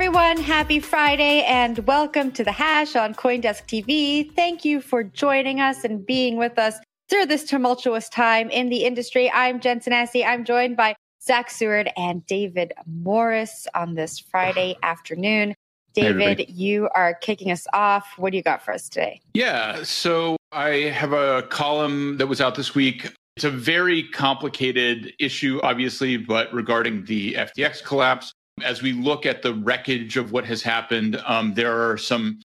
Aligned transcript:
Everyone. 0.00 0.38
Happy 0.38 0.80
Friday 0.80 1.42
and 1.42 1.80
welcome 1.80 2.32
to 2.32 2.42
the 2.42 2.52
Hash 2.52 2.96
on 2.96 3.14
Coindesk 3.14 3.66
TV. 3.66 4.34
Thank 4.34 4.64
you 4.64 4.80
for 4.80 5.02
joining 5.02 5.60
us 5.60 5.84
and 5.84 6.06
being 6.06 6.38
with 6.38 6.58
us 6.58 6.76
through 7.10 7.26
this 7.26 7.44
tumultuous 7.44 8.08
time 8.08 8.48
in 8.48 8.70
the 8.70 8.84
industry. 8.84 9.30
I'm 9.30 9.60
Jen 9.60 9.80
Sanasie. 9.80 10.24
I'm 10.24 10.46
joined 10.46 10.78
by 10.78 10.96
Zach 11.22 11.50
Seward 11.50 11.90
and 11.98 12.24
David 12.24 12.72
Morris 12.86 13.68
on 13.74 13.92
this 13.92 14.18
Friday 14.18 14.74
afternoon. 14.82 15.54
David, 15.92 16.48
you 16.48 16.88
are 16.94 17.12
kicking 17.12 17.50
us 17.50 17.66
off. 17.74 18.08
What 18.16 18.30
do 18.30 18.38
you 18.38 18.42
got 18.42 18.64
for 18.64 18.72
us 18.72 18.88
today? 18.88 19.20
Yeah, 19.34 19.82
so 19.82 20.38
I 20.50 20.88
have 20.94 21.12
a 21.12 21.42
column 21.50 22.16
that 22.16 22.26
was 22.26 22.40
out 22.40 22.54
this 22.54 22.74
week. 22.74 23.14
It's 23.36 23.44
a 23.44 23.50
very 23.50 24.04
complicated 24.04 25.12
issue, 25.20 25.60
obviously, 25.62 26.16
but 26.16 26.50
regarding 26.54 27.04
the 27.04 27.34
FTX 27.34 27.84
collapse, 27.84 28.32
as 28.62 28.82
we 28.82 28.92
look 28.92 29.26
at 29.26 29.42
the 29.42 29.54
wreckage 29.54 30.16
of 30.16 30.32
what 30.32 30.44
has 30.46 30.62
happened, 30.62 31.20
um, 31.26 31.54
there 31.54 31.90
are 31.90 31.96
some 31.96 32.40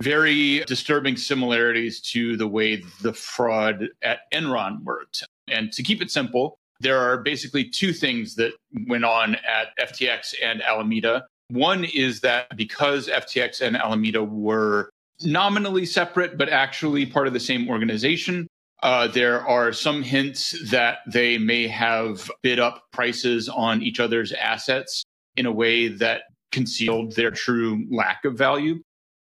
very 0.00 0.60
disturbing 0.60 1.16
similarities 1.16 2.00
to 2.00 2.36
the 2.36 2.48
way 2.48 2.82
the 3.02 3.12
fraud 3.12 3.88
at 4.02 4.20
Enron 4.32 4.82
worked. 4.82 5.24
And 5.48 5.72
to 5.72 5.82
keep 5.82 6.00
it 6.00 6.10
simple, 6.10 6.56
there 6.80 6.98
are 6.98 7.18
basically 7.18 7.64
two 7.64 7.92
things 7.92 8.34
that 8.36 8.52
went 8.86 9.04
on 9.04 9.34
at 9.34 9.76
FTX 9.78 10.34
and 10.42 10.62
Alameda. 10.62 11.26
One 11.48 11.84
is 11.84 12.20
that 12.20 12.56
because 12.56 13.08
FTX 13.08 13.60
and 13.60 13.76
Alameda 13.76 14.24
were 14.24 14.90
nominally 15.22 15.84
separate, 15.84 16.38
but 16.38 16.48
actually 16.48 17.04
part 17.04 17.26
of 17.26 17.34
the 17.34 17.40
same 17.40 17.68
organization, 17.68 18.46
uh, 18.82 19.08
there 19.08 19.46
are 19.46 19.72
some 19.72 20.02
hints 20.02 20.70
that 20.70 21.00
they 21.06 21.36
may 21.36 21.66
have 21.68 22.30
bid 22.42 22.58
up 22.58 22.84
prices 22.92 23.48
on 23.48 23.82
each 23.82 24.00
other's 24.00 24.32
assets 24.32 25.04
in 25.40 25.46
a 25.46 25.52
way 25.52 25.88
that 25.88 26.24
concealed 26.52 27.16
their 27.16 27.30
true 27.30 27.86
lack 27.90 28.24
of 28.24 28.36
value. 28.36 28.80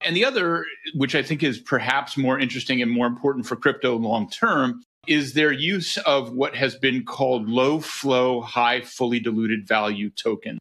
And 0.03 0.15
the 0.15 0.25
other, 0.25 0.65
which 0.93 1.15
I 1.15 1.23
think 1.23 1.41
is 1.41 1.57
perhaps 1.59 2.17
more 2.17 2.37
interesting 2.37 2.81
and 2.81 2.91
more 2.91 3.07
important 3.07 3.45
for 3.45 3.55
crypto 3.55 3.95
long 3.95 4.29
term, 4.29 4.83
is 5.07 5.33
their 5.33 5.51
use 5.51 5.97
of 5.99 6.33
what 6.33 6.53
has 6.55 6.75
been 6.75 7.05
called 7.05 7.47
low 7.47 7.79
float, 7.79 8.43
high 8.43 8.81
fully 8.81 9.19
diluted 9.19 9.67
value 9.67 10.09
token. 10.09 10.57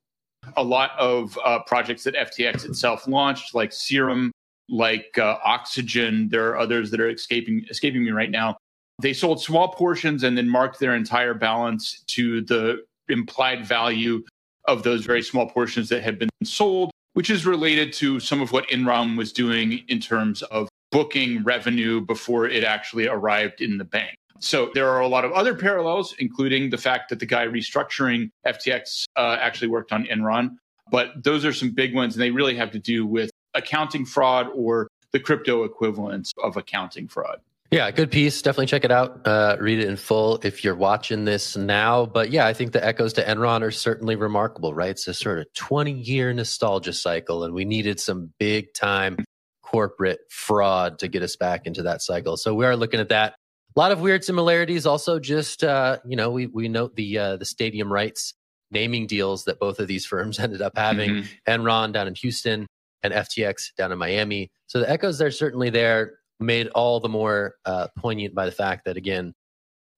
A 0.56 0.62
lot 0.62 0.92
of 0.98 1.36
uh, 1.44 1.58
projects 1.66 2.04
that 2.04 2.14
FTX 2.14 2.64
itself 2.64 3.08
launched, 3.08 3.54
like 3.54 3.72
Serum, 3.72 4.30
like 4.68 5.18
uh, 5.18 5.36
Oxygen, 5.44 6.28
there 6.28 6.48
are 6.50 6.58
others 6.58 6.90
that 6.92 7.00
are 7.00 7.10
escaping 7.10 7.64
escaping 7.68 8.04
me 8.04 8.12
right 8.12 8.30
now. 8.30 8.56
They 9.02 9.12
sold 9.12 9.42
small 9.42 9.68
portions 9.72 10.22
and 10.22 10.38
then 10.38 10.48
marked 10.48 10.78
their 10.78 10.94
entire 10.94 11.34
balance 11.34 12.04
to 12.08 12.42
the 12.42 12.84
implied 13.08 13.66
value 13.66 14.22
of 14.66 14.82
those 14.82 15.04
very 15.04 15.22
small 15.22 15.48
portions 15.48 15.88
that 15.88 16.02
had 16.02 16.18
been 16.18 16.28
sold 16.44 16.90
which 17.14 17.30
is 17.30 17.46
related 17.46 17.92
to 17.92 18.20
some 18.20 18.40
of 18.40 18.52
what 18.52 18.68
Enron 18.68 19.16
was 19.16 19.32
doing 19.32 19.84
in 19.88 20.00
terms 20.00 20.42
of 20.42 20.68
booking 20.90 21.42
revenue 21.44 22.00
before 22.00 22.46
it 22.46 22.64
actually 22.64 23.08
arrived 23.08 23.60
in 23.60 23.78
the 23.78 23.84
bank. 23.84 24.16
So 24.38 24.70
there 24.74 24.88
are 24.88 25.00
a 25.00 25.08
lot 25.08 25.24
of 25.24 25.32
other 25.32 25.54
parallels, 25.54 26.14
including 26.18 26.70
the 26.70 26.78
fact 26.78 27.10
that 27.10 27.18
the 27.18 27.26
guy 27.26 27.46
restructuring 27.46 28.30
FTX 28.46 29.04
uh, 29.16 29.36
actually 29.40 29.68
worked 29.68 29.92
on 29.92 30.06
Enron. 30.06 30.56
But 30.90 31.22
those 31.22 31.44
are 31.44 31.52
some 31.52 31.70
big 31.72 31.94
ones, 31.94 32.14
and 32.14 32.22
they 32.22 32.30
really 32.30 32.56
have 32.56 32.70
to 32.72 32.78
do 32.78 33.06
with 33.06 33.30
accounting 33.54 34.06
fraud 34.06 34.48
or 34.54 34.88
the 35.12 35.20
crypto 35.20 35.64
equivalents 35.64 36.32
of 36.42 36.56
accounting 36.56 37.06
fraud. 37.06 37.40
Yeah, 37.70 37.88
good 37.92 38.10
piece. 38.10 38.42
Definitely 38.42 38.66
check 38.66 38.84
it 38.84 38.90
out. 38.90 39.24
Uh, 39.24 39.56
read 39.60 39.78
it 39.78 39.88
in 39.88 39.96
full 39.96 40.40
if 40.42 40.64
you're 40.64 40.74
watching 40.74 41.24
this 41.24 41.56
now. 41.56 42.04
But 42.04 42.30
yeah, 42.30 42.46
I 42.46 42.52
think 42.52 42.72
the 42.72 42.84
echoes 42.84 43.12
to 43.12 43.24
Enron 43.24 43.62
are 43.62 43.70
certainly 43.70 44.16
remarkable, 44.16 44.74
right? 44.74 44.90
It's 44.90 45.06
a 45.06 45.14
sort 45.14 45.38
of 45.38 45.46
20 45.54 45.92
year 45.92 46.32
nostalgia 46.32 46.92
cycle, 46.92 47.44
and 47.44 47.54
we 47.54 47.64
needed 47.64 48.00
some 48.00 48.32
big 48.40 48.74
time 48.74 49.18
corporate 49.62 50.18
fraud 50.30 50.98
to 50.98 51.06
get 51.06 51.22
us 51.22 51.36
back 51.36 51.64
into 51.64 51.82
that 51.82 52.02
cycle. 52.02 52.36
So 52.36 52.54
we 52.54 52.66
are 52.66 52.74
looking 52.74 52.98
at 52.98 53.10
that. 53.10 53.34
A 53.76 53.78
lot 53.78 53.92
of 53.92 54.00
weird 54.00 54.24
similarities. 54.24 54.84
Also, 54.84 55.20
just 55.20 55.62
uh, 55.62 55.98
you 56.04 56.16
know, 56.16 56.30
we 56.32 56.48
we 56.48 56.68
note 56.68 56.96
the 56.96 57.18
uh, 57.18 57.36
the 57.36 57.44
stadium 57.44 57.92
rights 57.92 58.34
naming 58.72 59.06
deals 59.06 59.44
that 59.44 59.60
both 59.60 59.78
of 59.78 59.86
these 59.86 60.04
firms 60.04 60.38
ended 60.40 60.60
up 60.60 60.72
having. 60.76 61.10
Mm-hmm. 61.10 61.50
Enron 61.52 61.92
down 61.92 62.08
in 62.08 62.16
Houston 62.16 62.66
and 63.04 63.14
FTX 63.14 63.74
down 63.76 63.92
in 63.92 63.98
Miami. 63.98 64.50
So 64.66 64.80
the 64.80 64.90
echoes 64.90 65.22
are 65.22 65.30
certainly 65.30 65.70
there 65.70 66.19
made 66.40 66.68
all 66.68 67.00
the 67.00 67.08
more 67.08 67.54
uh, 67.64 67.88
poignant 67.98 68.34
by 68.34 68.46
the 68.46 68.52
fact 68.52 68.84
that 68.84 68.96
again 68.96 69.34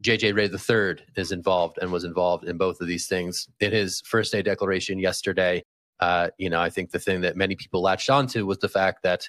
JJ 0.03 0.34
Ray 0.34 0.47
III 0.47 1.04
is 1.16 1.32
involved 1.32 1.78
and 1.80 1.92
was 1.92 2.04
involved 2.04 2.44
in 2.44 2.58
both 2.58 2.80
of 2.80 2.88
these 2.88 3.06
things 3.06 3.48
in 3.60 3.72
his 3.72 4.03
first 4.04 4.32
day 4.32 4.42
declaration 4.42 4.98
yesterday. 4.98 5.62
Uh, 6.00 6.31
you 6.38 6.50
know, 6.50 6.60
I 6.60 6.70
think 6.70 6.91
the 6.91 6.98
thing 6.98 7.20
that 7.20 7.36
many 7.36 7.54
people 7.54 7.81
latched 7.82 8.10
onto 8.10 8.44
was 8.44 8.58
the 8.58 8.69
fact 8.69 9.04
that 9.04 9.28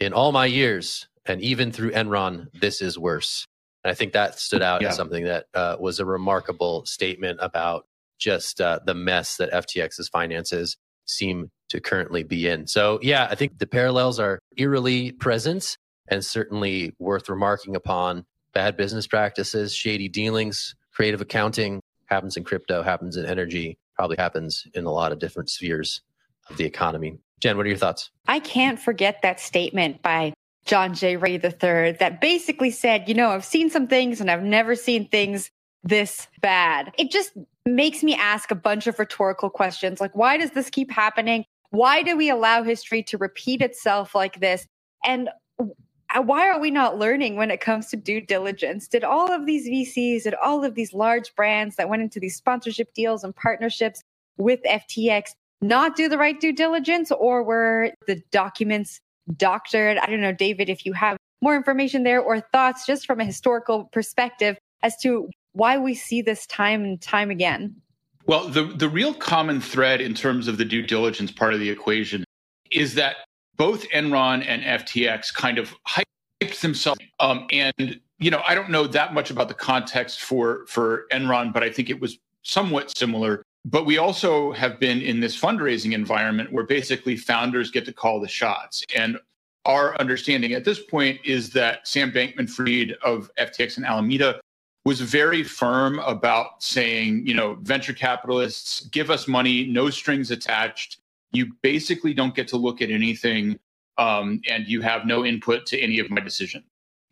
in 0.00 0.12
all 0.12 0.32
my 0.32 0.46
years 0.46 1.06
and 1.26 1.40
even 1.40 1.70
through 1.70 1.92
Enron, 1.92 2.48
this 2.60 2.82
is 2.82 2.98
worse. 2.98 3.46
And 3.84 3.90
I 3.90 3.94
think 3.94 4.12
that 4.12 4.38
stood 4.38 4.62
out 4.62 4.82
yeah. 4.82 4.88
as 4.88 4.96
something 4.96 5.24
that 5.24 5.46
uh, 5.54 5.76
was 5.78 6.00
a 6.00 6.04
remarkable 6.04 6.84
statement 6.86 7.38
about 7.40 7.86
just 8.18 8.60
uh, 8.60 8.80
the 8.84 8.94
mess 8.94 9.36
that 9.36 9.52
FTX's 9.52 10.08
finances 10.08 10.76
seem 11.06 11.50
to 11.68 11.80
currently 11.80 12.24
be 12.24 12.48
in. 12.48 12.66
So, 12.66 12.98
yeah, 13.00 13.28
I 13.30 13.36
think 13.36 13.58
the 13.58 13.66
parallels 13.66 14.18
are 14.18 14.40
eerily 14.56 15.12
present 15.12 15.76
and 16.10 16.24
certainly 16.24 16.94
worth 16.98 17.28
remarking 17.28 17.76
upon. 17.76 18.24
Bad 18.52 18.76
business 18.76 19.06
practices, 19.06 19.74
shady 19.74 20.08
dealings, 20.08 20.74
creative 20.92 21.20
accounting 21.20 21.80
happens 22.06 22.36
in 22.36 22.44
crypto, 22.44 22.82
happens 22.82 23.16
in 23.16 23.24
energy, 23.24 23.78
probably 23.94 24.16
happens 24.16 24.66
in 24.74 24.84
a 24.84 24.90
lot 24.90 25.12
of 25.12 25.18
different 25.18 25.48
spheres 25.48 26.02
of 26.48 26.56
the 26.56 26.64
economy. 26.64 27.18
Jen, 27.40 27.56
what 27.56 27.64
are 27.64 27.68
your 27.68 27.78
thoughts? 27.78 28.10
I 28.26 28.40
can't 28.40 28.78
forget 28.78 29.22
that 29.22 29.40
statement 29.40 30.02
by 30.02 30.34
John 30.66 30.94
J. 30.94 31.16
Ray 31.16 31.34
III 31.34 31.92
that 32.00 32.20
basically 32.20 32.70
said, 32.70 33.08
you 33.08 33.14
know, 33.14 33.30
I've 33.30 33.44
seen 33.44 33.70
some 33.70 33.86
things 33.86 34.20
and 34.20 34.30
I've 34.30 34.42
never 34.42 34.74
seen 34.74 35.08
things 35.08 35.50
this 35.82 36.28
bad. 36.42 36.92
It 36.98 37.10
just 37.10 37.32
makes 37.64 38.02
me 38.02 38.14
ask 38.14 38.50
a 38.50 38.54
bunch 38.54 38.86
of 38.86 38.98
rhetorical 38.98 39.48
questions 39.48 40.00
like, 40.00 40.14
why 40.14 40.36
does 40.36 40.50
this 40.50 40.68
keep 40.68 40.90
happening? 40.90 41.44
Why 41.70 42.02
do 42.02 42.16
we 42.16 42.30
allow 42.30 42.62
history 42.62 43.02
to 43.04 43.16
repeat 43.16 43.62
itself 43.62 44.14
like 44.14 44.40
this? 44.40 44.66
And 45.04 45.30
why 46.16 46.48
are 46.48 46.60
we 46.60 46.70
not 46.70 46.98
learning 46.98 47.36
when 47.36 47.50
it 47.50 47.60
comes 47.60 47.86
to 47.88 47.96
due 47.96 48.20
diligence? 48.20 48.88
Did 48.88 49.04
all 49.04 49.32
of 49.32 49.46
these 49.46 49.68
VCs, 49.68 50.24
did 50.24 50.34
all 50.34 50.64
of 50.64 50.74
these 50.74 50.92
large 50.92 51.34
brands 51.34 51.76
that 51.76 51.88
went 51.88 52.02
into 52.02 52.18
these 52.18 52.36
sponsorship 52.36 52.92
deals 52.94 53.24
and 53.24 53.34
partnerships, 53.34 54.02
with 54.36 54.60
FTX 54.64 55.32
not 55.60 55.94
do 55.94 56.08
the 56.08 56.18
right 56.18 56.40
due 56.40 56.52
diligence 56.52 57.12
or 57.12 57.42
were 57.42 57.92
the 58.06 58.22
documents 58.32 59.00
doctored? 59.36 59.98
I 59.98 60.06
don't 60.06 60.22
know, 60.22 60.32
David, 60.32 60.68
if 60.68 60.86
you 60.86 60.92
have 60.94 61.16
more 61.42 61.54
information 61.54 62.02
there 62.02 62.20
or 62.20 62.40
thoughts 62.40 62.86
just 62.86 63.06
from 63.06 63.20
a 63.20 63.24
historical 63.24 63.84
perspective 63.84 64.56
as 64.82 64.96
to 65.02 65.28
why 65.52 65.78
we 65.78 65.94
see 65.94 66.22
this 66.22 66.46
time 66.46 66.84
and 66.84 67.00
time 67.00 67.30
again. 67.30 67.76
Well, 68.26 68.48
the, 68.48 68.64
the 68.64 68.88
real 68.88 69.14
common 69.14 69.60
thread 69.60 70.00
in 70.00 70.14
terms 70.14 70.48
of 70.48 70.58
the 70.58 70.64
due 70.64 70.82
diligence 70.82 71.32
part 71.32 71.54
of 71.54 71.60
the 71.60 71.70
equation 71.70 72.24
is 72.70 72.94
that 72.94 73.16
both 73.60 73.86
Enron 73.90 74.42
and 74.48 74.62
FTX 74.62 75.34
kind 75.34 75.58
of 75.58 75.74
hyped 75.86 76.62
themselves. 76.62 76.98
Um, 77.18 77.46
and, 77.52 78.00
you 78.18 78.30
know, 78.30 78.40
I 78.48 78.54
don't 78.54 78.70
know 78.70 78.86
that 78.86 79.12
much 79.12 79.30
about 79.30 79.48
the 79.48 79.54
context 79.54 80.22
for, 80.22 80.64
for 80.66 81.04
Enron, 81.12 81.52
but 81.52 81.62
I 81.62 81.68
think 81.68 81.90
it 81.90 82.00
was 82.00 82.18
somewhat 82.42 82.96
similar. 82.96 83.42
But 83.66 83.84
we 83.84 83.98
also 83.98 84.52
have 84.52 84.80
been 84.80 85.02
in 85.02 85.20
this 85.20 85.38
fundraising 85.38 85.92
environment 85.92 86.50
where 86.50 86.64
basically 86.64 87.18
founders 87.18 87.70
get 87.70 87.84
to 87.84 87.92
call 87.92 88.18
the 88.18 88.28
shots. 88.28 88.82
And 88.96 89.18
our 89.66 89.94
understanding 90.00 90.54
at 90.54 90.64
this 90.64 90.82
point 90.82 91.20
is 91.22 91.50
that 91.50 91.86
Sam 91.86 92.10
Bankman 92.10 92.48
Fried 92.48 92.96
of 93.02 93.30
FTX 93.38 93.76
and 93.76 93.84
Alameda 93.84 94.40
was 94.86 95.02
very 95.02 95.42
firm 95.42 95.98
about 95.98 96.62
saying, 96.62 97.26
you 97.26 97.34
know, 97.34 97.58
venture 97.60 97.92
capitalists 97.92 98.86
give 98.86 99.10
us 99.10 99.28
money, 99.28 99.66
no 99.66 99.90
strings 99.90 100.30
attached. 100.30 100.99
You 101.32 101.52
basically 101.62 102.14
don't 102.14 102.34
get 102.34 102.48
to 102.48 102.56
look 102.56 102.82
at 102.82 102.90
anything, 102.90 103.58
um, 103.98 104.40
and 104.48 104.66
you 104.66 104.80
have 104.82 105.06
no 105.06 105.24
input 105.24 105.66
to 105.66 105.78
any 105.78 105.98
of 105.98 106.10
my 106.10 106.20
decision. 106.20 106.64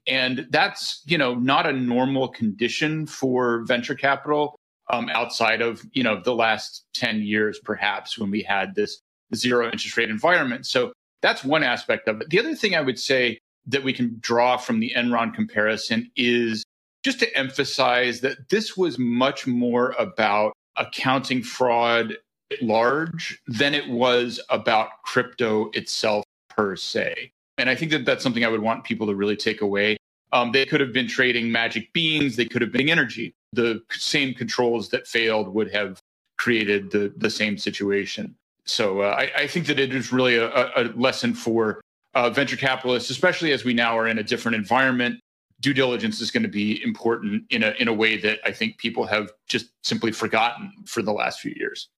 And 0.07 0.47
that's, 0.51 1.03
you 1.07 1.19
know, 1.19 1.35
not 1.35 1.67
a 1.67 1.73
normal 1.73 2.29
condition 2.29 3.07
for 3.07 3.63
venture 3.65 3.95
capital 3.95 4.57
um, 4.91 5.11
outside 5.11 5.61
of, 5.61 5.85
you 5.93 6.03
know, 6.03 6.21
the 6.23 6.35
last 6.35 6.85
10 6.95 7.23
years, 7.23 7.59
perhaps, 7.59 8.19
when 8.19 8.31
we 8.31 8.43
had 8.43 8.75
this 8.75 9.01
zero 9.35 9.67
interest 9.67 9.97
rate 9.97 10.09
environment. 10.09 10.67
So 10.67 10.93
that's 11.21 11.45
one 11.45 11.63
aspect 11.63 12.09
of 12.09 12.21
it. 12.21 12.31
The 12.31 12.39
other 12.39 12.55
thing 12.55 12.75
I 12.75 12.81
would 12.81 12.99
say 12.99 13.39
that 13.67 13.85
we 13.85 13.93
can 13.93 14.17
draw 14.21 14.57
from 14.57 14.81
the 14.81 14.93
Enron 14.97 15.35
comparison 15.35 16.11
is 16.17 16.65
just 17.05 17.21
to 17.21 17.37
emphasize 17.37 18.21
that 18.21 18.49
this 18.49 18.77
was 18.77 18.99
much 18.99 19.47
more 19.47 19.91
about 19.99 20.53
accounting 20.77 21.43
fraud 21.43 22.17
large 22.61 23.41
than 23.47 23.75
it 23.75 23.89
was 23.89 24.41
about 24.49 25.03
crypto 25.05 25.71
itself 25.71 26.25
per 26.49 26.77
se. 26.77 27.33
And 27.59 27.69
I 27.69 27.75
think 27.75 27.91
that 27.91 28.05
that's 28.05 28.23
something 28.23 28.45
I 28.45 28.49
would 28.49 28.61
want 28.61 28.85
people 28.85 29.07
to 29.07 29.15
really 29.15 29.37
take 29.37 29.61
away. 29.61 29.97
Um, 30.33 30.53
they 30.53 30.67
could 30.67 30.81
have 30.81 30.93
been 30.93 31.09
trading 31.09 31.51
magic 31.51 31.93
beans, 31.93 32.37
they 32.37 32.45
could 32.45 32.63
have 32.63 32.73
been 32.73 32.89
energy. 32.89 33.35
The 33.53 33.83
same 33.91 34.35
controls 34.35 34.89
that 34.91 35.07
failed 35.07 35.53
would 35.55 35.73
have 35.73 36.01
created 36.37 36.91
the, 36.91 37.13
the 37.17 37.31
same 37.31 37.59
situation. 37.59 38.35
So 38.65 39.01
uh, 39.01 39.17
I, 39.19 39.43
I, 39.43 39.47
think 39.47 39.67
that 39.67 39.81
it 39.81 39.95
is 39.95 40.13
really 40.13 40.37
a, 40.37 40.51
a 40.51 40.93
lesson 40.95 41.33
for 41.33 41.81
uh, 42.15 42.29
venture 42.29 42.57
capitalists, 42.57 43.09
especially 43.09 43.53
as 43.53 43.65
we 43.65 43.73
now 43.73 43.97
are 43.99 44.07
in 44.07 44.19
a 44.19 44.23
different 44.23 44.57
environment 44.57 45.19
due 45.61 45.75
diligence 45.75 46.21
is 46.21 46.31
going 46.31 46.43
to 46.43 46.49
be 46.49 46.83
important 46.85 47.45
in 47.51 47.63
a 47.63 47.71
in 47.79 47.89
a 47.89 47.93
way 47.93 48.17
that 48.17 48.39
I 48.45 48.53
think 48.53 48.79
people 48.79 49.07
have 49.07 49.33
just 49.49 49.71
simply 49.83 50.13
forgotten 50.13 50.73
for 50.87 51.03
the 51.03 51.13
last 51.13 51.41
few 51.41 51.53
years. 51.57 51.89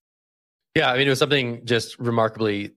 Yeah, 0.75 0.91
I 0.91 0.97
mean 0.97 1.07
it 1.07 1.09
was 1.09 1.19
something 1.19 1.65
just 1.65 1.99
remarkably 1.99 2.71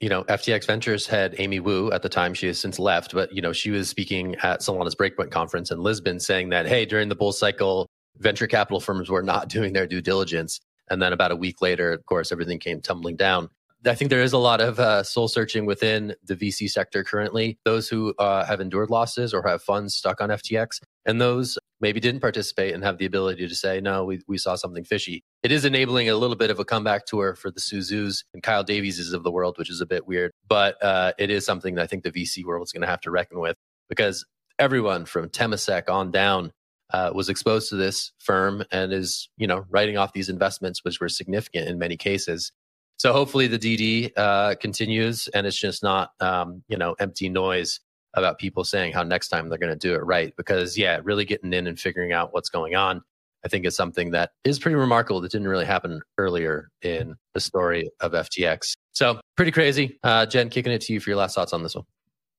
you 0.00 0.08
know, 0.08 0.24
FTX 0.24 0.66
Ventures 0.66 1.06
had 1.06 1.34
Amy 1.38 1.60
Wu 1.60 1.92
at 1.92 2.00
the 2.00 2.08
time. 2.08 2.32
She 2.32 2.46
has 2.46 2.58
since 2.58 2.78
left, 2.78 3.12
but 3.12 3.32
you 3.34 3.42
know, 3.42 3.52
she 3.52 3.70
was 3.70 3.88
speaking 3.88 4.34
at 4.36 4.60
Solana's 4.60 4.94
Breakpoint 4.94 5.30
conference 5.30 5.70
in 5.70 5.82
Lisbon, 5.82 6.18
saying 6.18 6.48
that 6.48 6.66
hey, 6.66 6.86
during 6.86 7.10
the 7.10 7.14
bull 7.14 7.32
cycle, 7.32 7.86
venture 8.16 8.46
capital 8.46 8.80
firms 8.80 9.10
were 9.10 9.22
not 9.22 9.48
doing 9.50 9.74
their 9.74 9.86
due 9.86 10.00
diligence, 10.00 10.60
and 10.88 11.00
then 11.00 11.12
about 11.12 11.30
a 11.30 11.36
week 11.36 11.60
later, 11.60 11.92
of 11.92 12.04
course, 12.06 12.32
everything 12.32 12.58
came 12.58 12.80
tumbling 12.80 13.16
down. 13.16 13.50
I 13.86 13.94
think 13.94 14.10
there 14.10 14.22
is 14.22 14.34
a 14.34 14.38
lot 14.38 14.60
of 14.60 14.78
uh, 14.78 15.02
soul 15.02 15.28
searching 15.28 15.64
within 15.64 16.14
the 16.24 16.36
VC 16.36 16.68
sector 16.70 17.02
currently. 17.02 17.58
Those 17.64 17.88
who 17.88 18.14
uh, 18.18 18.44
have 18.44 18.60
endured 18.60 18.90
losses 18.90 19.32
or 19.32 19.46
have 19.46 19.62
funds 19.62 19.94
stuck 19.94 20.20
on 20.20 20.28
FTX, 20.28 20.80
and 21.06 21.20
those 21.20 21.58
maybe 21.80 22.00
didn't 22.00 22.20
participate 22.20 22.74
and 22.74 22.84
have 22.84 22.98
the 22.98 23.06
ability 23.06 23.48
to 23.48 23.54
say, 23.54 23.80
no, 23.80 24.04
we, 24.04 24.20
we 24.28 24.36
saw 24.36 24.54
something 24.54 24.84
fishy. 24.84 25.24
It 25.42 25.50
is 25.50 25.64
enabling 25.64 26.10
a 26.10 26.16
little 26.16 26.36
bit 26.36 26.50
of 26.50 26.58
a 26.58 26.64
comeback 26.64 27.06
tour 27.06 27.34
for 27.34 27.50
the 27.50 27.60
Su 27.60 27.78
Zhus 27.78 28.22
and 28.34 28.42
Kyle 28.42 28.64
Davieses 28.64 29.14
of 29.14 29.22
the 29.22 29.30
world, 29.30 29.56
which 29.58 29.70
is 29.70 29.80
a 29.80 29.86
bit 29.86 30.06
weird. 30.06 30.32
But 30.46 30.82
uh, 30.82 31.12
it 31.18 31.30
is 31.30 31.46
something 31.46 31.74
that 31.76 31.82
I 31.82 31.86
think 31.86 32.04
the 32.04 32.12
VC 32.12 32.44
world 32.44 32.64
is 32.64 32.72
going 32.72 32.82
to 32.82 32.88
have 32.88 33.00
to 33.02 33.10
reckon 33.10 33.40
with 33.40 33.56
because 33.88 34.26
everyone 34.58 35.06
from 35.06 35.28
Temasek 35.28 35.88
on 35.88 36.10
down 36.10 36.52
uh, 36.92 37.12
was 37.14 37.28
exposed 37.28 37.70
to 37.70 37.76
this 37.76 38.12
firm 38.18 38.64
and 38.70 38.92
is, 38.92 39.28
you 39.36 39.46
know, 39.46 39.64
writing 39.70 39.96
off 39.96 40.12
these 40.12 40.28
investments, 40.28 40.84
which 40.84 41.00
were 41.00 41.08
significant 41.08 41.68
in 41.68 41.78
many 41.78 41.96
cases. 41.96 42.52
So 42.98 43.14
hopefully 43.14 43.46
the 43.46 43.58
DD 43.58 44.12
uh, 44.16 44.56
continues 44.56 45.28
and 45.28 45.46
it's 45.46 45.58
just 45.58 45.82
not, 45.82 46.10
um, 46.20 46.62
you 46.68 46.76
know, 46.76 46.94
empty 46.98 47.30
noise 47.30 47.80
about 48.14 48.38
people 48.38 48.64
saying 48.64 48.92
how 48.92 49.02
next 49.02 49.28
time 49.28 49.48
they're 49.48 49.58
going 49.58 49.72
to 49.72 49.88
do 49.88 49.94
it 49.94 50.04
right. 50.04 50.34
Because 50.36 50.76
yeah, 50.76 51.00
really 51.02 51.24
getting 51.24 51.52
in 51.52 51.66
and 51.66 51.78
figuring 51.78 52.12
out 52.12 52.32
what's 52.32 52.48
going 52.48 52.74
on, 52.74 53.02
I 53.44 53.48
think 53.48 53.64
is 53.64 53.76
something 53.76 54.10
that 54.10 54.32
is 54.44 54.58
pretty 54.58 54.76
remarkable. 54.76 55.20
That 55.20 55.32
didn't 55.32 55.48
really 55.48 55.64
happen 55.64 56.02
earlier 56.18 56.70
in 56.82 57.16
the 57.34 57.40
story 57.40 57.90
of 58.00 58.12
FTX. 58.12 58.74
So 58.92 59.20
pretty 59.36 59.52
crazy. 59.52 59.98
Uh, 60.02 60.26
Jen, 60.26 60.50
kicking 60.50 60.72
it 60.72 60.82
to 60.82 60.92
you 60.92 61.00
for 61.00 61.10
your 61.10 61.18
last 61.18 61.34
thoughts 61.34 61.52
on 61.52 61.62
this 61.62 61.74
one. 61.74 61.84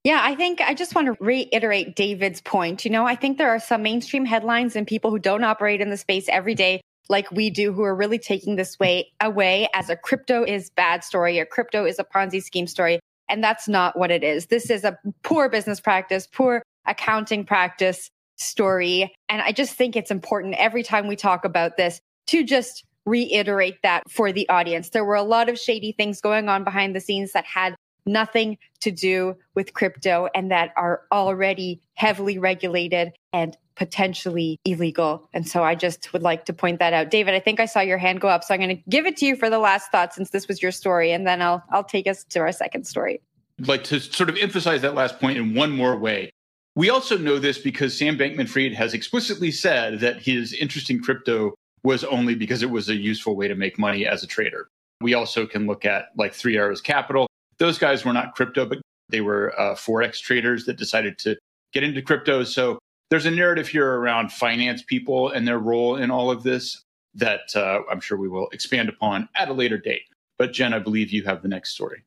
Yeah, 0.03 0.21
I 0.23 0.33
think 0.33 0.61
I 0.61 0.73
just 0.73 0.95
want 0.95 1.07
to 1.07 1.23
reiterate 1.23 1.95
David's 1.95 2.41
point. 2.41 2.85
You 2.85 2.91
know, 2.91 3.05
I 3.05 3.15
think 3.15 3.37
there 3.37 3.51
are 3.51 3.59
some 3.59 3.83
mainstream 3.83 4.25
headlines 4.25 4.75
and 4.75 4.87
people 4.87 5.11
who 5.11 5.19
don't 5.19 5.43
operate 5.43 5.79
in 5.79 5.91
the 5.91 5.97
space 5.97 6.27
every 6.27 6.55
day 6.55 6.81
like 7.11 7.29
we 7.31 7.49
do 7.49 7.73
who 7.73 7.83
are 7.83 7.93
really 7.93 8.17
taking 8.17 8.55
this 8.55 8.79
way 8.79 9.11
away 9.19 9.67
as 9.75 9.89
a 9.89 9.95
crypto 9.95 10.43
is 10.43 10.71
bad 10.71 11.03
story, 11.03 11.37
a 11.37 11.45
crypto 11.45 11.85
is 11.85 11.99
a 11.99 12.03
Ponzi 12.03 12.41
scheme 12.41 12.65
story. 12.65 12.99
And 13.31 13.43
that's 13.43 13.67
not 13.67 13.97
what 13.97 14.11
it 14.11 14.23
is. 14.23 14.47
This 14.47 14.69
is 14.69 14.83
a 14.83 14.97
poor 15.23 15.49
business 15.49 15.79
practice, 15.79 16.27
poor 16.27 16.61
accounting 16.85 17.45
practice 17.45 18.11
story. 18.37 19.13
And 19.29 19.41
I 19.41 19.51
just 19.51 19.73
think 19.73 19.95
it's 19.95 20.11
important 20.11 20.55
every 20.55 20.83
time 20.83 21.07
we 21.07 21.15
talk 21.15 21.45
about 21.45 21.77
this 21.77 22.01
to 22.27 22.43
just 22.43 22.85
reiterate 23.05 23.77
that 23.83 24.09
for 24.09 24.31
the 24.31 24.47
audience. 24.49 24.89
There 24.89 25.05
were 25.05 25.15
a 25.15 25.23
lot 25.23 25.49
of 25.49 25.57
shady 25.57 25.91
things 25.91 26.21
going 26.21 26.49
on 26.49 26.63
behind 26.63 26.95
the 26.95 26.99
scenes 26.99 27.31
that 27.31 27.45
had 27.45 27.75
nothing 28.05 28.57
to 28.81 28.91
do 28.91 29.35
with 29.55 29.73
crypto 29.73 30.27
and 30.33 30.51
that 30.51 30.71
are 30.75 31.01
already 31.11 31.81
heavily 31.93 32.37
regulated 32.37 33.13
and 33.31 33.57
potentially 33.75 34.59
illegal. 34.65 35.27
And 35.33 35.47
so 35.47 35.63
I 35.63 35.75
just 35.75 36.11
would 36.13 36.21
like 36.21 36.45
to 36.45 36.53
point 36.53 36.79
that 36.79 36.93
out. 36.93 37.09
David, 37.09 37.33
I 37.33 37.39
think 37.39 37.59
I 37.59 37.65
saw 37.65 37.79
your 37.79 37.97
hand 37.97 38.21
go 38.21 38.27
up, 38.27 38.43
so 38.43 38.53
I'm 38.53 38.59
going 38.59 38.75
to 38.75 38.83
give 38.89 39.05
it 39.05 39.17
to 39.17 39.25
you 39.25 39.35
for 39.35 39.49
the 39.49 39.59
last 39.59 39.91
thought 39.91 40.13
since 40.13 40.31
this 40.31 40.47
was 40.47 40.61
your 40.61 40.71
story 40.71 41.11
and 41.11 41.25
then 41.25 41.41
I'll 41.41 41.63
I'll 41.71 41.83
take 41.83 42.07
us 42.07 42.23
to 42.25 42.39
our 42.39 42.51
second 42.51 42.85
story. 42.85 43.21
Like 43.67 43.83
to 43.85 43.99
sort 43.99 44.29
of 44.29 44.37
emphasize 44.37 44.81
that 44.81 44.95
last 44.95 45.19
point 45.19 45.37
in 45.37 45.53
one 45.53 45.71
more 45.71 45.97
way. 45.97 46.31
We 46.75 46.89
also 46.89 47.17
know 47.17 47.37
this 47.37 47.57
because 47.57 47.97
Sam 47.97 48.17
Bankman 48.17 48.47
Fried 48.47 48.73
has 48.73 48.93
explicitly 48.93 49.51
said 49.51 49.99
that 49.99 50.21
his 50.21 50.53
interest 50.53 50.89
in 50.89 51.01
crypto 51.01 51.53
was 51.83 52.03
only 52.03 52.35
because 52.35 52.63
it 52.63 52.69
was 52.69 52.89
a 52.89 52.95
useful 52.95 53.35
way 53.35 53.47
to 53.47 53.55
make 53.55 53.77
money 53.77 54.05
as 54.05 54.23
a 54.23 54.27
trader. 54.27 54.69
We 55.01 55.13
also 55.13 55.45
can 55.45 55.67
look 55.67 55.83
at 55.83 56.05
like 56.15 56.33
Three 56.33 56.57
Arrows 56.57 56.81
Capital. 56.81 57.27
Those 57.57 57.77
guys 57.77 58.05
were 58.05 58.13
not 58.13 58.35
crypto, 58.35 58.65
but 58.65 58.79
they 59.09 59.21
were 59.21 59.59
uh, 59.59 59.75
Forex 59.75 60.19
traders 60.19 60.65
that 60.65 60.77
decided 60.77 61.17
to 61.19 61.35
get 61.73 61.83
into 61.83 62.01
crypto. 62.01 62.43
So 62.43 62.79
there's 63.09 63.25
a 63.25 63.31
narrative 63.31 63.67
here 63.67 63.87
around 63.87 64.31
finance 64.31 64.81
people 64.81 65.29
and 65.29 65.47
their 65.47 65.59
role 65.59 65.97
in 65.97 66.09
all 66.09 66.31
of 66.31 66.43
this 66.43 66.81
that 67.15 67.53
uh, 67.55 67.81
I'm 67.91 67.99
sure 67.99 68.17
we 68.17 68.29
will 68.29 68.47
expand 68.49 68.87
upon 68.87 69.27
at 69.35 69.49
a 69.49 69.53
later 69.53 69.77
date. 69.77 70.03
But 70.37 70.53
Jen, 70.53 70.73
I 70.73 70.79
believe 70.79 71.11
you 71.11 71.23
have 71.25 71.41
the 71.41 71.49
next 71.49 71.71
story. 71.71 72.03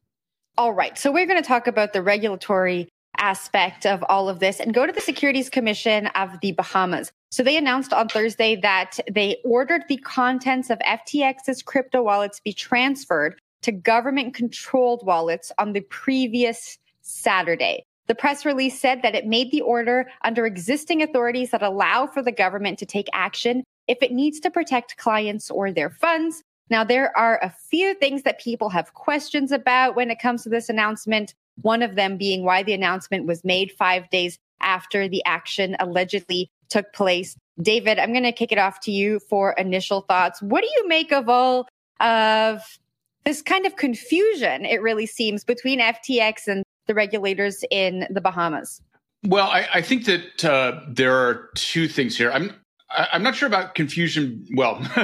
All 0.57 0.73
right. 0.73 0.97
So 0.97 1.11
we're 1.11 1.27
going 1.27 1.43
to 1.43 1.47
talk 1.47 1.67
about 1.67 1.93
the 1.93 2.03
regulatory 2.03 2.89
aspect 3.19 3.87
of 3.87 4.05
all 4.09 4.29
of 4.29 4.39
this 4.39 4.61
and 4.61 4.73
go 4.73 4.87
to 4.87 4.93
the 4.93 5.01
Securities 5.01 5.51
Commission 5.51 6.07
of 6.09 6.39
the 6.41 6.53
Bahamas. 6.53 7.11
So 7.33 7.43
they 7.43 7.57
announced 7.57 7.93
on 7.93 8.09
Thursday 8.09 8.55
that 8.57 9.01
they 9.11 9.39
ordered 9.45 9.83
the 9.89 9.97
contents 9.97 10.71
of 10.71 10.79
FTX's 10.81 11.63
crypto 11.63 12.05
wallets 12.05 12.39
be 12.39 12.53
transferred 12.53 13.37
to 13.63 13.73
government 13.73 14.35
controlled 14.35 15.05
wallets 15.05 15.51
on 15.59 15.73
the 15.73 15.81
previous 15.81 16.79
Saturday. 17.03 17.85
The 18.07 18.15
press 18.15 18.45
release 18.45 18.79
said 18.79 19.03
that 19.03 19.15
it 19.15 19.27
made 19.27 19.51
the 19.51 19.63
order 19.63 20.09
under 20.23 20.47
existing 20.47 21.03
authorities 21.03 21.51
that 21.51 21.63
allow 21.63 22.07
for 22.07 22.23
the 22.23 22.31
government 22.31 22.79
to 22.79 22.87
take 22.87 23.09
action 23.13 23.65
if 23.89 23.99
it 24.03 24.13
needs 24.13 24.39
to 24.41 24.51
protect 24.51 24.99
clients 24.99 25.51
or 25.51 25.73
their 25.73 25.91
funds. 25.91 26.43
Now, 26.71 26.85
there 26.85 27.17
are 27.17 27.39
a 27.43 27.55
few 27.71 27.95
things 27.95 28.23
that 28.23 28.41
people 28.41 28.71
have 28.71 28.95
questions 28.95 29.53
about 29.53 29.97
when 29.97 30.11
it 30.11 30.19
comes 30.19 30.43
to 30.43 30.49
this 30.49 30.69
announcement. 30.69 31.35
One 31.61 31.83
of 31.83 31.95
them 31.95 32.17
being 32.17 32.45
why 32.45 32.63
the 32.63 32.73
announcement 32.73 33.27
was 33.27 33.45
made 33.45 33.73
five 33.73 34.09
days 34.11 34.39
after 34.61 35.09
the 35.09 35.23
action 35.25 35.77
allegedly 35.79 36.51
took 36.71 36.93
place. 36.93 37.37
David, 37.61 37.99
I'm 37.99 38.13
going 38.13 38.25
to 38.25 38.33
kick 38.33 38.51
it 38.51 38.59
off 38.59 38.81
to 38.81 38.91
you 38.91 39.21
for 39.21 39.53
initial 39.53 40.01
thoughts. 40.03 40.43
What 40.43 40.63
do 40.63 40.71
you 40.77 40.89
make 40.89 41.13
of 41.13 41.29
all 41.29 41.69
of 42.01 42.79
this 43.25 43.43
kind 43.43 43.67
of 43.67 43.77
confusion, 43.77 44.65
it 44.65 44.83
really 44.83 45.07
seems, 45.07 45.45
between 45.45 45.81
FTX 45.81 46.49
and 46.49 46.65
the 46.87 46.95
regulators 46.95 47.65
in 47.71 48.07
the 48.11 48.21
Bahamas? 48.21 48.83
Well, 49.27 49.49
I, 49.49 49.67
I 49.75 49.83
think 49.83 50.05
that 50.07 50.45
uh, 50.45 50.81
there 50.89 51.15
are 51.15 51.51
two 51.55 51.89
things 51.89 52.17
here. 52.17 52.31
I'm 52.31 52.53
I'm 52.91 53.23
not 53.23 53.35
sure 53.35 53.47
about 53.47 53.75
confusion. 53.75 54.47
Well, 54.55 54.79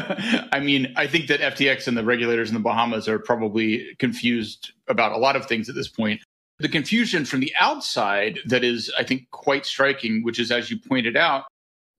I 0.52 0.60
mean, 0.60 0.92
I 0.96 1.06
think 1.06 1.26
that 1.28 1.40
FTX 1.40 1.88
and 1.88 1.96
the 1.96 2.04
regulators 2.04 2.48
in 2.48 2.54
the 2.54 2.60
Bahamas 2.60 3.08
are 3.08 3.18
probably 3.18 3.96
confused 3.98 4.72
about 4.88 5.12
a 5.12 5.18
lot 5.18 5.36
of 5.36 5.46
things 5.46 5.68
at 5.68 5.74
this 5.74 5.88
point. 5.88 6.20
The 6.58 6.68
confusion 6.68 7.24
from 7.24 7.40
the 7.40 7.52
outside 7.58 8.38
that 8.44 8.62
is, 8.62 8.92
I 8.98 9.02
think, 9.02 9.30
quite 9.30 9.64
striking, 9.64 10.22
which 10.22 10.38
is, 10.38 10.52
as 10.52 10.70
you 10.70 10.78
pointed 10.78 11.16
out, 11.16 11.44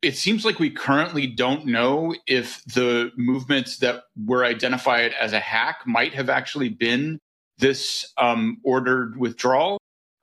it 0.01 0.15
seems 0.15 0.45
like 0.45 0.59
we 0.59 0.69
currently 0.69 1.27
don't 1.27 1.65
know 1.65 2.15
if 2.25 2.63
the 2.65 3.11
movements 3.17 3.77
that 3.77 4.03
were 4.25 4.45
identified 4.45 5.13
as 5.19 5.33
a 5.33 5.39
hack 5.39 5.81
might 5.85 6.13
have 6.13 6.29
actually 6.29 6.69
been 6.69 7.19
this 7.57 8.11
um, 8.17 8.57
ordered 8.63 9.17
withdrawal. 9.17 9.77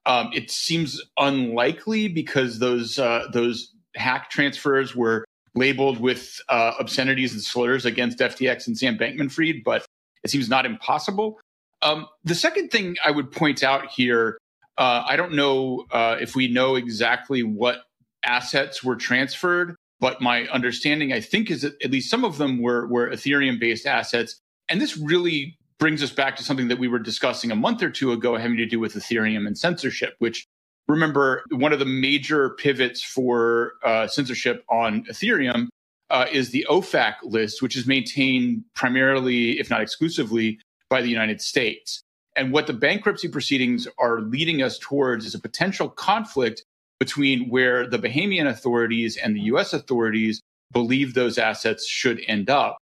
Um, 0.06 0.30
it 0.32 0.50
seems 0.50 1.00
unlikely 1.18 2.08
because 2.08 2.58
those 2.58 2.98
uh, 2.98 3.26
those 3.32 3.74
hack 3.94 4.30
transfers 4.30 4.96
were 4.96 5.24
labeled 5.58 6.00
with 6.00 6.40
uh, 6.48 6.72
obscenities 6.78 7.32
and 7.32 7.42
slurs 7.42 7.84
against 7.84 8.18
FTX 8.18 8.66
and 8.66 8.78
Sam 8.78 8.96
Bankman 8.96 9.30
Fried, 9.30 9.62
but 9.64 9.84
it 10.24 10.30
seems 10.30 10.48
not 10.48 10.66
impossible. 10.66 11.38
Um, 11.82 12.06
the 12.24 12.34
second 12.34 12.70
thing 12.70 12.96
I 13.04 13.10
would 13.10 13.30
point 13.30 13.62
out 13.62 13.90
here 13.90 14.38
uh, 14.78 15.02
I 15.04 15.16
don't 15.16 15.34
know 15.34 15.86
uh, 15.90 16.16
if 16.20 16.36
we 16.36 16.46
know 16.46 16.76
exactly 16.76 17.42
what 17.42 17.78
assets 18.24 18.82
were 18.82 18.94
transferred, 18.94 19.74
but 19.98 20.22
my 20.22 20.46
understanding, 20.48 21.12
I 21.12 21.20
think, 21.20 21.50
is 21.50 21.62
that 21.62 21.82
at 21.82 21.90
least 21.90 22.08
some 22.08 22.24
of 22.24 22.38
them 22.38 22.62
were, 22.62 22.86
were 22.86 23.10
Ethereum 23.10 23.58
based 23.58 23.86
assets. 23.86 24.40
And 24.68 24.80
this 24.80 24.96
really 24.96 25.58
brings 25.80 26.02
us 26.02 26.10
back 26.10 26.36
to 26.36 26.44
something 26.44 26.68
that 26.68 26.78
we 26.78 26.86
were 26.86 27.00
discussing 27.00 27.50
a 27.50 27.56
month 27.56 27.82
or 27.82 27.90
two 27.90 28.12
ago 28.12 28.36
having 28.36 28.56
to 28.56 28.66
do 28.66 28.78
with 28.78 28.94
Ethereum 28.94 29.48
and 29.48 29.58
censorship, 29.58 30.14
which 30.20 30.46
remember 30.88 31.44
one 31.50 31.72
of 31.72 31.78
the 31.78 31.84
major 31.84 32.50
pivots 32.50 33.02
for 33.02 33.74
uh, 33.84 34.06
censorship 34.06 34.64
on 34.68 35.04
Ethereum 35.04 35.68
uh, 36.10 36.26
is 36.32 36.50
the 36.50 36.66
OFAC 36.70 37.14
list, 37.22 37.60
which 37.60 37.76
is 37.76 37.86
maintained 37.86 38.64
primarily, 38.74 39.58
if 39.60 39.68
not 39.68 39.82
exclusively, 39.82 40.58
by 40.88 41.02
the 41.02 41.08
United 41.10 41.40
States. 41.40 42.00
And 42.34 42.52
what 42.52 42.66
the 42.66 42.72
bankruptcy 42.72 43.28
proceedings 43.28 43.86
are 43.98 44.20
leading 44.20 44.62
us 44.62 44.78
towards 44.78 45.26
is 45.26 45.34
a 45.34 45.40
potential 45.40 45.88
conflict 45.88 46.62
between 46.98 47.48
where 47.48 47.86
the 47.86 47.98
Bahamian 47.98 48.48
authorities 48.48 49.16
and 49.16 49.36
the 49.36 49.40
US 49.42 49.72
authorities 49.72 50.40
believe 50.72 51.14
those 51.14 51.38
assets 51.38 51.86
should 51.86 52.22
end 52.26 52.48
up. 52.48 52.78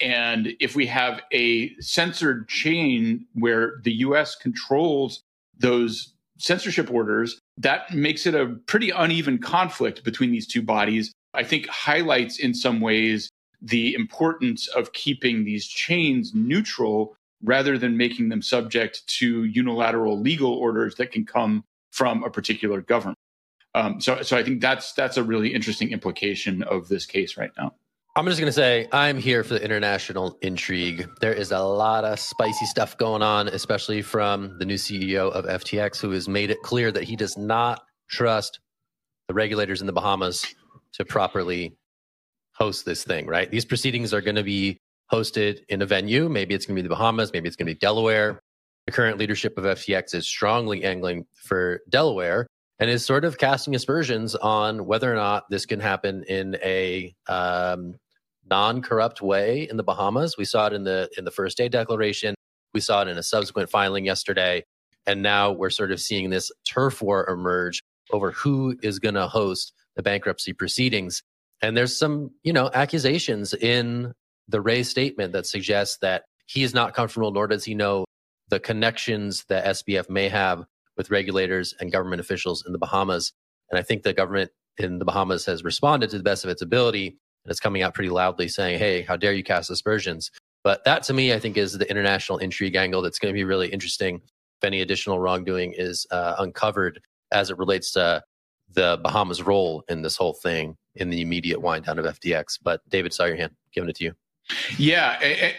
And 0.00 0.54
if 0.60 0.74
we 0.74 0.86
have 0.86 1.20
a 1.32 1.74
censored 1.80 2.48
chain 2.48 3.26
where 3.34 3.80
the 3.82 3.92
US 3.96 4.34
controls 4.34 5.22
those 5.58 6.14
censorship 6.38 6.90
orders, 6.90 7.38
that 7.60 7.94
makes 7.94 8.26
it 8.26 8.34
a 8.34 8.46
pretty 8.66 8.90
uneven 8.90 9.38
conflict 9.38 10.02
between 10.02 10.32
these 10.32 10.46
two 10.46 10.62
bodies. 10.62 11.12
I 11.34 11.44
think 11.44 11.66
highlights 11.68 12.38
in 12.38 12.54
some 12.54 12.80
ways 12.80 13.30
the 13.60 13.94
importance 13.94 14.66
of 14.68 14.92
keeping 14.94 15.44
these 15.44 15.66
chains 15.66 16.32
neutral 16.34 17.16
rather 17.42 17.76
than 17.78 17.96
making 17.96 18.30
them 18.30 18.42
subject 18.42 19.06
to 19.18 19.44
unilateral 19.44 20.18
legal 20.18 20.52
orders 20.52 20.94
that 20.96 21.12
can 21.12 21.24
come 21.26 21.62
from 21.90 22.24
a 22.24 22.30
particular 22.30 22.80
government. 22.80 23.18
Um, 23.74 24.00
so, 24.00 24.22
so 24.22 24.36
I 24.36 24.42
think 24.42 24.60
that's 24.60 24.92
that's 24.94 25.16
a 25.16 25.22
really 25.22 25.54
interesting 25.54 25.92
implication 25.92 26.62
of 26.62 26.88
this 26.88 27.06
case 27.06 27.36
right 27.36 27.52
now. 27.56 27.74
I'm 28.16 28.26
just 28.26 28.40
going 28.40 28.48
to 28.48 28.52
say 28.52 28.88
I'm 28.90 29.18
here 29.18 29.44
for 29.44 29.54
the 29.54 29.64
international 29.64 30.36
intrigue. 30.42 31.08
There 31.20 31.32
is 31.32 31.52
a 31.52 31.60
lot 31.60 32.04
of 32.04 32.18
spicy 32.18 32.66
stuff 32.66 32.98
going 32.98 33.22
on, 33.22 33.46
especially 33.46 34.02
from 34.02 34.58
the 34.58 34.64
new 34.64 34.74
CEO 34.74 35.30
of 35.30 35.44
FTX, 35.44 36.00
who 36.00 36.10
has 36.10 36.28
made 36.28 36.50
it 36.50 36.60
clear 36.62 36.90
that 36.90 37.04
he 37.04 37.14
does 37.14 37.36
not 37.36 37.82
trust 38.10 38.58
the 39.28 39.34
regulators 39.34 39.80
in 39.80 39.86
the 39.86 39.92
Bahamas 39.92 40.44
to 40.94 41.04
properly 41.04 41.76
host 42.52 42.84
this 42.84 43.04
thing, 43.04 43.28
right? 43.28 43.48
These 43.48 43.64
proceedings 43.64 44.12
are 44.12 44.20
going 44.20 44.34
to 44.34 44.42
be 44.42 44.78
hosted 45.12 45.60
in 45.68 45.80
a 45.80 45.86
venue. 45.86 46.28
Maybe 46.28 46.56
it's 46.56 46.66
going 46.66 46.74
to 46.74 46.82
be 46.82 46.88
the 46.88 46.92
Bahamas, 46.92 47.32
maybe 47.32 47.46
it's 47.46 47.56
going 47.56 47.68
to 47.68 47.74
be 47.74 47.78
Delaware. 47.78 48.40
The 48.86 48.92
current 48.92 49.18
leadership 49.18 49.56
of 49.56 49.62
FTX 49.62 50.16
is 50.16 50.26
strongly 50.26 50.82
angling 50.82 51.26
for 51.36 51.78
Delaware 51.88 52.48
and 52.80 52.88
is 52.88 53.04
sort 53.04 53.26
of 53.26 53.36
casting 53.36 53.74
aspersions 53.74 54.34
on 54.34 54.86
whether 54.86 55.12
or 55.12 55.16
not 55.16 55.44
this 55.50 55.66
can 55.66 55.80
happen 55.80 56.24
in 56.24 56.56
a 56.64 57.14
um, 57.28 57.94
non-corrupt 58.48 59.20
way 59.20 59.68
in 59.68 59.76
the 59.76 59.82
Bahamas. 59.82 60.36
We 60.38 60.46
saw 60.46 60.66
it 60.66 60.72
in 60.72 60.84
the 60.84 61.10
in 61.16 61.24
the 61.24 61.30
first 61.30 61.58
day 61.58 61.68
declaration. 61.68 62.34
We 62.72 62.80
saw 62.80 63.02
it 63.02 63.08
in 63.08 63.18
a 63.18 63.22
subsequent 63.22 63.68
filing 63.68 64.06
yesterday, 64.06 64.64
and 65.06 65.22
now 65.22 65.52
we're 65.52 65.70
sort 65.70 65.92
of 65.92 66.00
seeing 66.00 66.30
this 66.30 66.50
turf 66.66 67.02
war 67.02 67.28
emerge 67.28 67.82
over 68.10 68.32
who 68.32 68.76
is 68.82 68.98
going 68.98 69.14
to 69.14 69.28
host 69.28 69.72
the 69.94 70.02
bankruptcy 70.02 70.52
proceedings. 70.52 71.22
And 71.62 71.76
there's 71.76 71.96
some, 71.96 72.30
you 72.42 72.52
know, 72.52 72.70
accusations 72.72 73.52
in 73.52 74.14
the 74.48 74.60
Ray 74.60 74.82
statement 74.82 75.34
that 75.34 75.46
suggests 75.46 75.98
that 76.00 76.24
he 76.46 76.62
is 76.62 76.74
not 76.74 76.94
comfortable, 76.94 77.30
nor 77.30 77.46
does 77.46 77.64
he 77.64 77.74
know 77.74 78.06
the 78.48 78.58
connections 78.58 79.44
that 79.48 79.66
SBF 79.66 80.08
may 80.08 80.28
have 80.28 80.64
with 81.00 81.10
regulators 81.10 81.74
and 81.80 81.90
government 81.90 82.20
officials 82.20 82.62
in 82.66 82.72
the 82.72 82.78
Bahamas. 82.78 83.32
And 83.70 83.78
I 83.78 83.82
think 83.82 84.02
the 84.02 84.12
government 84.12 84.50
in 84.76 84.98
the 84.98 85.06
Bahamas 85.06 85.46
has 85.46 85.64
responded 85.64 86.10
to 86.10 86.18
the 86.18 86.22
best 86.22 86.44
of 86.44 86.50
its 86.50 86.60
ability 86.60 87.06
and 87.06 87.50
it's 87.50 87.58
coming 87.58 87.80
out 87.80 87.94
pretty 87.94 88.10
loudly 88.10 88.48
saying, 88.48 88.78
hey, 88.78 89.00
how 89.00 89.16
dare 89.16 89.32
you 89.32 89.42
cast 89.42 89.70
aspersions? 89.70 90.30
But 90.62 90.84
that 90.84 91.02
to 91.04 91.14
me, 91.14 91.32
I 91.32 91.38
think, 91.38 91.56
is 91.56 91.78
the 91.78 91.88
international 91.88 92.36
intrigue 92.36 92.76
angle 92.76 93.00
that's 93.00 93.18
going 93.18 93.32
to 93.32 93.34
be 93.34 93.44
really 93.44 93.68
interesting 93.68 94.16
if 94.16 94.62
any 94.62 94.82
additional 94.82 95.18
wrongdoing 95.18 95.72
is 95.74 96.06
uh, 96.10 96.34
uncovered 96.38 97.00
as 97.32 97.48
it 97.48 97.56
relates 97.56 97.92
to 97.92 98.22
the 98.74 99.00
Bahamas' 99.02 99.40
role 99.42 99.82
in 99.88 100.02
this 100.02 100.18
whole 100.18 100.34
thing 100.34 100.76
in 100.96 101.08
the 101.08 101.22
immediate 101.22 101.62
wind 101.62 101.86
down 101.86 101.98
of 101.98 102.04
FTX. 102.04 102.58
But 102.62 102.82
David, 102.90 103.14
saw 103.14 103.24
your 103.24 103.36
hand, 103.36 103.52
giving 103.72 103.88
it 103.88 103.96
to 103.96 104.04
you. 104.04 104.12
Yeah. 104.76 105.12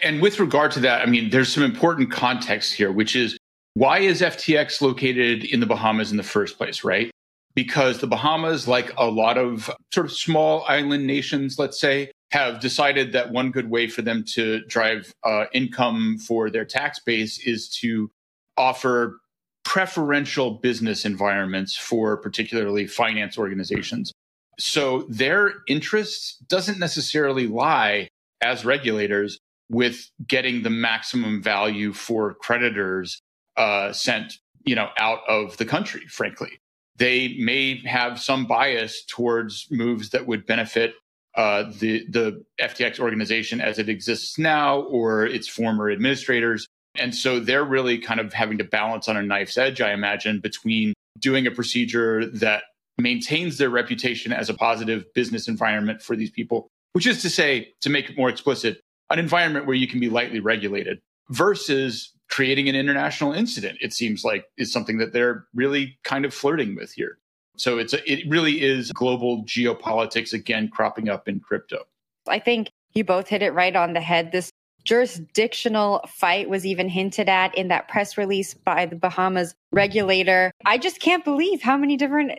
And 0.04 0.22
with 0.22 0.38
regard 0.38 0.70
to 0.72 0.80
that, 0.80 1.02
I 1.02 1.06
mean, 1.06 1.30
there's 1.30 1.52
some 1.52 1.64
important 1.64 2.12
context 2.12 2.74
here, 2.74 2.92
which 2.92 3.16
is 3.16 3.36
why 3.74 4.00
is 4.00 4.20
FTX 4.20 4.80
located 4.80 5.44
in 5.44 5.60
the 5.60 5.66
Bahamas 5.66 6.10
in 6.10 6.16
the 6.16 6.22
first 6.22 6.58
place, 6.58 6.84
right? 6.84 7.10
Because 7.54 7.98
the 7.98 8.06
Bahamas, 8.06 8.66
like 8.68 8.92
a 8.96 9.06
lot 9.06 9.38
of 9.38 9.70
sort 9.92 10.06
of 10.06 10.12
small 10.12 10.64
island 10.66 11.06
nations, 11.06 11.58
let's 11.58 11.80
say, 11.80 12.10
have 12.32 12.60
decided 12.60 13.12
that 13.12 13.30
one 13.30 13.50
good 13.50 13.70
way 13.70 13.86
for 13.88 14.02
them 14.02 14.24
to 14.24 14.64
drive 14.66 15.12
uh, 15.24 15.44
income 15.52 16.18
for 16.18 16.48
their 16.48 16.64
tax 16.64 16.98
base 17.00 17.38
is 17.46 17.68
to 17.68 18.10
offer 18.56 19.18
preferential 19.64 20.52
business 20.52 21.04
environments 21.04 21.76
for 21.76 22.16
particularly 22.16 22.86
finance 22.86 23.38
organizations. 23.38 24.12
So 24.58 25.06
their 25.08 25.54
interests 25.68 26.36
doesn't 26.48 26.78
necessarily 26.78 27.46
lie 27.46 28.08
as 28.42 28.64
regulators 28.64 29.38
with 29.70 30.10
getting 30.26 30.62
the 30.62 30.70
maximum 30.70 31.42
value 31.42 31.92
for 31.92 32.34
creditors 32.34 33.20
uh, 33.56 33.92
sent 33.92 34.34
you 34.64 34.74
know 34.74 34.88
out 34.98 35.20
of 35.28 35.56
the 35.56 35.64
country. 35.64 36.06
Frankly, 36.08 36.58
they 36.96 37.36
may 37.38 37.82
have 37.86 38.20
some 38.20 38.46
bias 38.46 39.04
towards 39.06 39.66
moves 39.70 40.10
that 40.10 40.26
would 40.26 40.46
benefit 40.46 40.94
uh, 41.34 41.64
the 41.78 42.06
the 42.10 42.44
FTX 42.60 43.00
organization 43.00 43.60
as 43.60 43.78
it 43.78 43.88
exists 43.88 44.38
now 44.38 44.80
or 44.82 45.26
its 45.26 45.48
former 45.48 45.90
administrators. 45.90 46.66
And 46.94 47.14
so 47.14 47.40
they're 47.40 47.64
really 47.64 47.96
kind 47.96 48.20
of 48.20 48.34
having 48.34 48.58
to 48.58 48.64
balance 48.64 49.08
on 49.08 49.16
a 49.16 49.22
knife's 49.22 49.56
edge, 49.56 49.80
I 49.80 49.92
imagine, 49.92 50.40
between 50.40 50.92
doing 51.18 51.46
a 51.46 51.50
procedure 51.50 52.26
that 52.26 52.64
maintains 52.98 53.56
their 53.56 53.70
reputation 53.70 54.32
as 54.32 54.50
a 54.50 54.54
positive 54.54 55.04
business 55.14 55.48
environment 55.48 56.02
for 56.02 56.16
these 56.16 56.30
people, 56.30 56.68
which 56.92 57.06
is 57.06 57.22
to 57.22 57.30
say, 57.30 57.72
to 57.80 57.88
make 57.88 58.10
it 58.10 58.16
more 58.18 58.28
explicit, 58.28 58.80
an 59.08 59.18
environment 59.18 59.66
where 59.66 59.74
you 59.74 59.88
can 59.88 60.00
be 60.00 60.10
lightly 60.10 60.40
regulated 60.40 61.00
versus 61.32 62.12
creating 62.28 62.68
an 62.68 62.74
international 62.74 63.32
incident, 63.32 63.78
it 63.80 63.92
seems 63.92 64.24
like 64.24 64.44
is 64.56 64.72
something 64.72 64.98
that 64.98 65.12
they're 65.12 65.46
really 65.54 65.98
kind 66.04 66.24
of 66.24 66.32
flirting 66.32 66.74
with 66.76 66.92
here. 66.92 67.18
So 67.56 67.78
it's 67.78 67.92
a, 67.92 68.10
it 68.10 68.28
really 68.28 68.62
is 68.62 68.90
global 68.92 69.44
geopolitics 69.44 70.32
again 70.32 70.68
cropping 70.68 71.08
up 71.08 71.28
in 71.28 71.40
crypto. 71.40 71.84
I 72.28 72.38
think 72.38 72.70
you 72.94 73.04
both 73.04 73.28
hit 73.28 73.42
it 73.42 73.52
right 73.52 73.74
on 73.74 73.92
the 73.92 74.00
head. 74.00 74.32
This 74.32 74.50
jurisdictional 74.84 76.00
fight 76.08 76.48
was 76.48 76.66
even 76.66 76.88
hinted 76.88 77.28
at 77.28 77.56
in 77.56 77.68
that 77.68 77.88
press 77.88 78.18
release 78.18 78.54
by 78.54 78.86
the 78.86 78.96
Bahamas 78.96 79.54
regulator. 79.70 80.50
I 80.64 80.78
just 80.78 81.00
can't 81.00 81.24
believe 81.24 81.62
how 81.62 81.76
many 81.76 81.96
different 81.96 82.32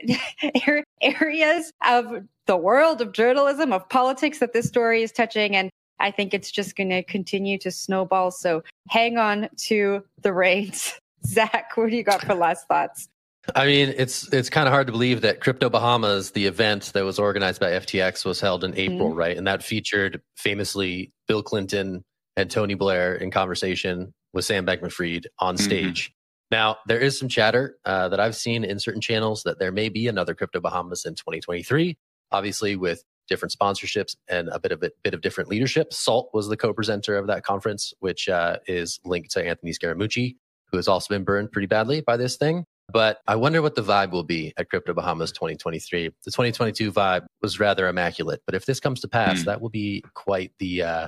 areas 1.01 1.71
of 1.85 2.25
the 2.45 2.57
world 2.57 3.01
of 3.01 3.13
journalism, 3.13 3.71
of 3.71 3.88
politics 3.89 4.39
that 4.39 4.53
this 4.53 4.67
story 4.67 5.03
is 5.03 5.12
touching. 5.12 5.55
And 5.55 5.69
I 6.00 6.12
think 6.12 6.33
it's 6.33 6.51
just 6.51 6.75
going 6.75 6.89
to 6.89 7.03
continue 7.03 7.57
to 7.59 7.71
snowball. 7.71 8.31
So 8.31 8.63
hang 8.89 9.17
on 9.17 9.50
to 9.67 10.03
the 10.21 10.33
reins. 10.33 10.93
Zach, 11.25 11.71
what 11.75 11.89
do 11.89 11.95
you 11.95 12.03
got 12.03 12.21
for 12.21 12.35
last 12.35 12.67
thoughts? 12.67 13.07
I 13.55 13.65
mean, 13.65 13.93
it's 13.97 14.31
it's 14.31 14.50
kind 14.50 14.67
of 14.67 14.73
hard 14.73 14.88
to 14.88 14.93
believe 14.93 15.21
that 15.21 15.41
Crypto 15.41 15.69
Bahamas, 15.69 16.31
the 16.31 16.45
event 16.45 16.91
that 16.93 17.03
was 17.03 17.19
organized 17.19 17.59
by 17.59 17.71
FTX, 17.71 18.23
was 18.23 18.39
held 18.39 18.63
in 18.63 18.75
April, 18.77 19.09
mm-hmm. 19.09 19.17
right? 19.17 19.38
And 19.38 19.47
that 19.47 19.63
featured 19.63 20.21
famously 20.38 21.12
Bill 21.27 21.43
Clinton 21.43 22.05
and 22.38 22.50
Tony 22.50 22.73
Blair 22.73 23.15
in 23.15 23.31
conversation 23.31 24.13
with 24.33 24.45
Sam 24.45 24.65
Bankman-Fried 24.65 25.27
on 25.39 25.55
mm-hmm. 25.55 25.63
stage. 25.63 26.05
Mm-hmm. 26.05 26.55
Now, 26.55 26.77
there 26.88 27.00
is 27.00 27.17
some 27.17 27.29
chatter 27.29 27.77
uh, 27.83 28.09
that 28.09 28.19
I've 28.19 28.35
seen 28.35 28.63
in 28.63 28.79
certain 28.79 29.01
channels 29.01 29.43
that 29.43 29.59
there 29.59 29.71
may 29.71 29.89
be 29.89 30.07
another 30.07 30.35
Crypto 30.35 30.62
Bahamas 30.62 31.05
in 31.05 31.15
2023. 31.15 31.97
Obviously, 32.31 32.75
with 32.75 33.03
different 33.27 33.53
sponsorships 33.57 34.15
and 34.27 34.49
a 34.49 34.59
bit 34.59 34.71
of 34.71 34.83
a 34.83 34.91
bit 35.03 35.13
of 35.13 35.21
different 35.21 35.49
leadership. 35.49 35.93
Salt 35.93 36.29
was 36.33 36.47
the 36.47 36.57
co-presenter 36.57 37.15
of 37.17 37.27
that 37.27 37.43
conference, 37.43 37.93
which 37.99 38.29
uh, 38.29 38.57
is 38.67 38.99
linked 39.05 39.31
to 39.31 39.45
Anthony 39.45 39.71
Scaramucci, 39.71 40.35
who 40.71 40.77
has 40.77 40.87
also 40.87 41.13
been 41.13 41.23
burned 41.23 41.51
pretty 41.51 41.67
badly 41.67 42.01
by 42.01 42.17
this 42.17 42.37
thing. 42.37 42.65
But 42.91 43.19
I 43.27 43.37
wonder 43.37 43.61
what 43.61 43.75
the 43.75 43.81
vibe 43.81 44.11
will 44.11 44.23
be 44.23 44.53
at 44.57 44.69
Crypto 44.69 44.93
Bahamas 44.93 45.31
2023. 45.31 46.09
The 46.25 46.31
2022 46.31 46.91
vibe 46.91 47.25
was 47.41 47.59
rather 47.59 47.87
immaculate, 47.87 48.41
but 48.45 48.55
if 48.55 48.65
this 48.65 48.79
comes 48.79 48.99
to 49.01 49.07
pass, 49.07 49.41
mm. 49.41 49.45
that 49.45 49.61
will 49.61 49.69
be 49.69 50.03
quite 50.13 50.51
the 50.59 50.83
uh, 50.83 51.07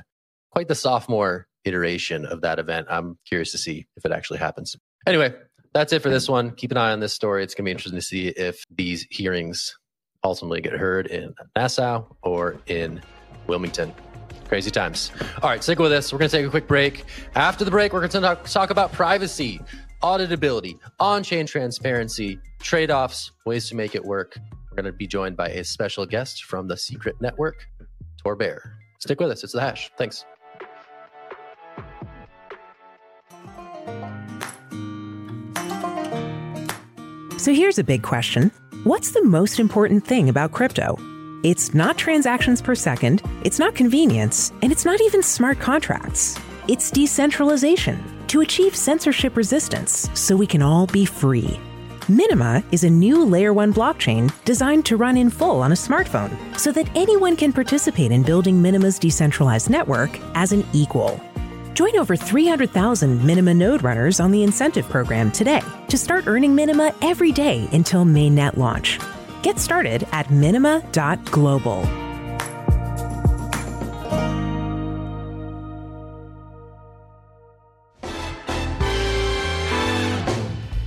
quite 0.51 0.67
the 0.67 0.75
sophomore 0.75 1.47
iteration 1.65 2.25
of 2.25 2.41
that 2.41 2.59
event. 2.59 2.87
I'm 2.89 3.17
curious 3.27 3.51
to 3.51 3.57
see 3.57 3.87
if 3.97 4.05
it 4.05 4.11
actually 4.11 4.39
happens. 4.39 4.75
Anyway, 5.05 5.33
that's 5.73 5.91
it 5.91 6.01
for 6.01 6.09
this 6.09 6.29
one. 6.29 6.51
Keep 6.51 6.71
an 6.71 6.77
eye 6.77 6.91
on 6.91 7.01
this 7.01 7.13
story. 7.13 7.43
It's 7.43 7.53
going 7.53 7.65
to 7.65 7.67
be 7.67 7.71
interesting 7.71 7.99
to 7.99 8.05
see 8.05 8.27
if 8.29 8.63
these 8.71 9.05
hearings 9.11 9.77
ultimately 10.25 10.59
get 10.59 10.73
heard 10.73 11.07
in 11.07 11.33
Nassau 11.55 12.03
or 12.23 12.59
in 12.65 13.01
Wilmington. 13.47 13.93
Crazy 14.47 14.71
times. 14.71 15.11
All 15.41 15.49
right, 15.49 15.63
stick 15.63 15.79
with 15.79 15.91
us. 15.91 16.11
We're 16.11 16.19
going 16.19 16.29
to 16.29 16.37
take 16.37 16.45
a 16.45 16.49
quick 16.49 16.67
break. 16.67 17.05
After 17.35 17.63
the 17.63 17.71
break, 17.71 17.93
we're 17.93 17.99
going 17.99 18.09
to 18.11 18.21
talk, 18.21 18.45
talk 18.45 18.69
about 18.71 18.91
privacy, 18.91 19.61
auditability, 20.03 20.77
on 20.99 21.23
chain 21.23 21.45
transparency, 21.45 22.39
trade 22.59 22.91
offs, 22.91 23.31
ways 23.45 23.69
to 23.69 23.75
make 23.75 23.95
it 23.95 24.03
work. 24.03 24.37
We're 24.69 24.75
going 24.75 24.91
to 24.91 24.97
be 24.97 25.07
joined 25.07 25.37
by 25.37 25.49
a 25.49 25.63
special 25.63 26.05
guest 26.05 26.43
from 26.43 26.67
the 26.67 26.77
Secret 26.77 27.15
Network, 27.21 27.67
Tor 28.21 28.35
Bair. 28.35 28.79
Stick 28.99 29.19
with 29.19 29.29
us. 29.29 29.43
It's 29.43 29.53
the 29.53 29.61
hash. 29.61 29.91
Thanks. 29.97 30.25
So 37.37 37.53
here's 37.53 37.77
a 37.77 37.83
big 37.83 38.01
question 38.01 38.51
What's 38.85 39.09
the 39.09 39.23
most 39.23 39.59
important 39.59 40.05
thing 40.05 40.29
about 40.29 40.51
crypto? 40.51 40.95
It's 41.41 41.73
not 41.73 41.97
transactions 41.97 42.61
per 42.61 42.75
second, 42.75 43.23
it's 43.43 43.57
not 43.57 43.73
convenience, 43.73 44.53
and 44.61 44.71
it's 44.71 44.85
not 44.85 45.01
even 45.01 45.23
smart 45.23 45.59
contracts. 45.59 46.39
It's 46.67 46.91
decentralization 46.91 47.97
to 48.27 48.41
achieve 48.41 48.75
censorship 48.75 49.37
resistance 49.37 50.07
so 50.13 50.35
we 50.35 50.45
can 50.45 50.61
all 50.61 50.85
be 50.85 51.03
free. 51.03 51.59
Minima 52.07 52.63
is 52.71 52.83
a 52.83 52.87
new 52.87 53.25
layer 53.25 53.53
1 53.53 53.73
blockchain 53.73 54.31
designed 54.45 54.85
to 54.85 54.97
run 54.97 55.17
in 55.17 55.31
full 55.31 55.63
on 55.63 55.71
a 55.71 55.75
smartphone 55.75 56.37
so 56.55 56.71
that 56.71 56.95
anyone 56.95 57.35
can 57.35 57.51
participate 57.51 58.11
in 58.11 58.21
building 58.21 58.61
Minima's 58.61 58.99
decentralized 58.99 59.67
network 59.67 60.11
as 60.35 60.51
an 60.51 60.63
equal. 60.73 61.19
Join 61.75 61.99
over 61.99 62.15
300,000 62.15 63.19
Minima 63.19 63.53
node 63.53 63.83
runners 63.83 64.21
on 64.21 64.31
the 64.31 64.43
incentive 64.43 64.87
program 64.87 65.29
today 65.29 65.61
to 65.89 65.97
start 65.97 66.25
earning 66.25 66.55
Minima 66.55 66.95
every 67.01 67.33
day 67.33 67.67
until 67.73 68.05
mainnet 68.05 68.55
launch. 68.55 68.97
Get 69.43 69.59
started 69.59 70.07
at 70.13 70.31
minima.global. 70.31 71.81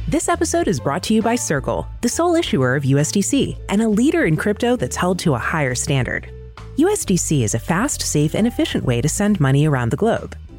This 0.09 0.31
episode 0.31 0.69
is 0.69 0.81
brought 0.81 1.03
to 1.03 1.13
you 1.13 1.21
by 1.21 1.35
Circle, 1.35 1.87
the 2.01 2.09
sole 2.09 2.35
issuer 2.35 2.75
of 2.75 2.85
USDC 2.85 3.59
and 3.69 3.83
a 3.83 3.89
leader 3.91 4.25
in 4.25 4.39
crypto 4.39 4.75
that's 4.75 4.97
held 4.97 5.19
to 5.19 5.35
a 5.35 5.39
higher 5.39 5.75
standard. 5.75 6.31
USDC 6.79 7.43
is 7.43 7.55
a 7.55 7.59
fast, 7.59 8.01
safe, 8.01 8.35
and 8.35 8.47
efficient 8.47 8.85
way 8.85 9.03
to 9.03 9.09
send 9.09 9.39
money 9.39 9.69
around 9.69 9.91
the 9.91 9.97
globe. 9.99 10.35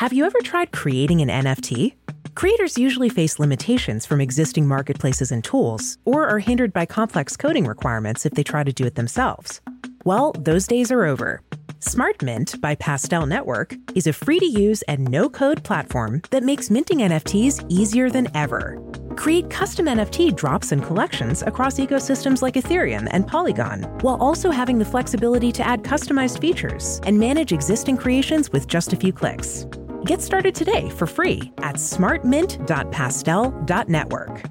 Have 0.00 0.14
you 0.14 0.24
ever 0.24 0.38
tried 0.38 0.72
creating 0.72 1.20
an 1.20 1.44
NFT? 1.44 1.92
Creators 2.34 2.78
usually 2.78 3.10
face 3.10 3.38
limitations 3.38 4.06
from 4.06 4.18
existing 4.18 4.66
marketplaces 4.66 5.30
and 5.30 5.44
tools, 5.44 5.98
or 6.06 6.26
are 6.26 6.38
hindered 6.38 6.72
by 6.72 6.86
complex 6.86 7.36
coding 7.36 7.66
requirements 7.66 8.24
if 8.24 8.32
they 8.32 8.42
try 8.42 8.64
to 8.64 8.72
do 8.72 8.86
it 8.86 8.94
themselves. 8.94 9.60
Well, 10.06 10.32
those 10.38 10.66
days 10.66 10.90
are 10.90 11.04
over. 11.04 11.42
SmartMint 11.80 12.62
by 12.62 12.76
Pastel 12.76 13.26
Network 13.26 13.74
is 13.94 14.06
a 14.06 14.14
free 14.14 14.38
to 14.38 14.46
use 14.46 14.80
and 14.88 15.06
no 15.06 15.28
code 15.28 15.64
platform 15.64 16.22
that 16.30 16.44
makes 16.44 16.70
minting 16.70 17.00
NFTs 17.00 17.66
easier 17.68 18.08
than 18.08 18.34
ever. 18.34 18.82
Create 19.16 19.50
custom 19.50 19.84
NFT 19.84 20.34
drops 20.34 20.72
and 20.72 20.82
collections 20.82 21.42
across 21.42 21.78
ecosystems 21.78 22.40
like 22.40 22.54
Ethereum 22.54 23.06
and 23.10 23.26
Polygon, 23.26 23.82
while 24.00 24.16
also 24.16 24.50
having 24.50 24.78
the 24.78 24.84
flexibility 24.86 25.52
to 25.52 25.66
add 25.66 25.82
customized 25.82 26.40
features 26.40 27.02
and 27.04 27.18
manage 27.18 27.52
existing 27.52 27.98
creations 27.98 28.50
with 28.50 28.66
just 28.66 28.94
a 28.94 28.96
few 28.96 29.12
clicks. 29.12 29.66
Get 30.04 30.20
started 30.22 30.54
today 30.54 30.88
for 30.90 31.06
free 31.06 31.52
at 31.58 31.74
smartmint.pastel.network. 31.76 34.42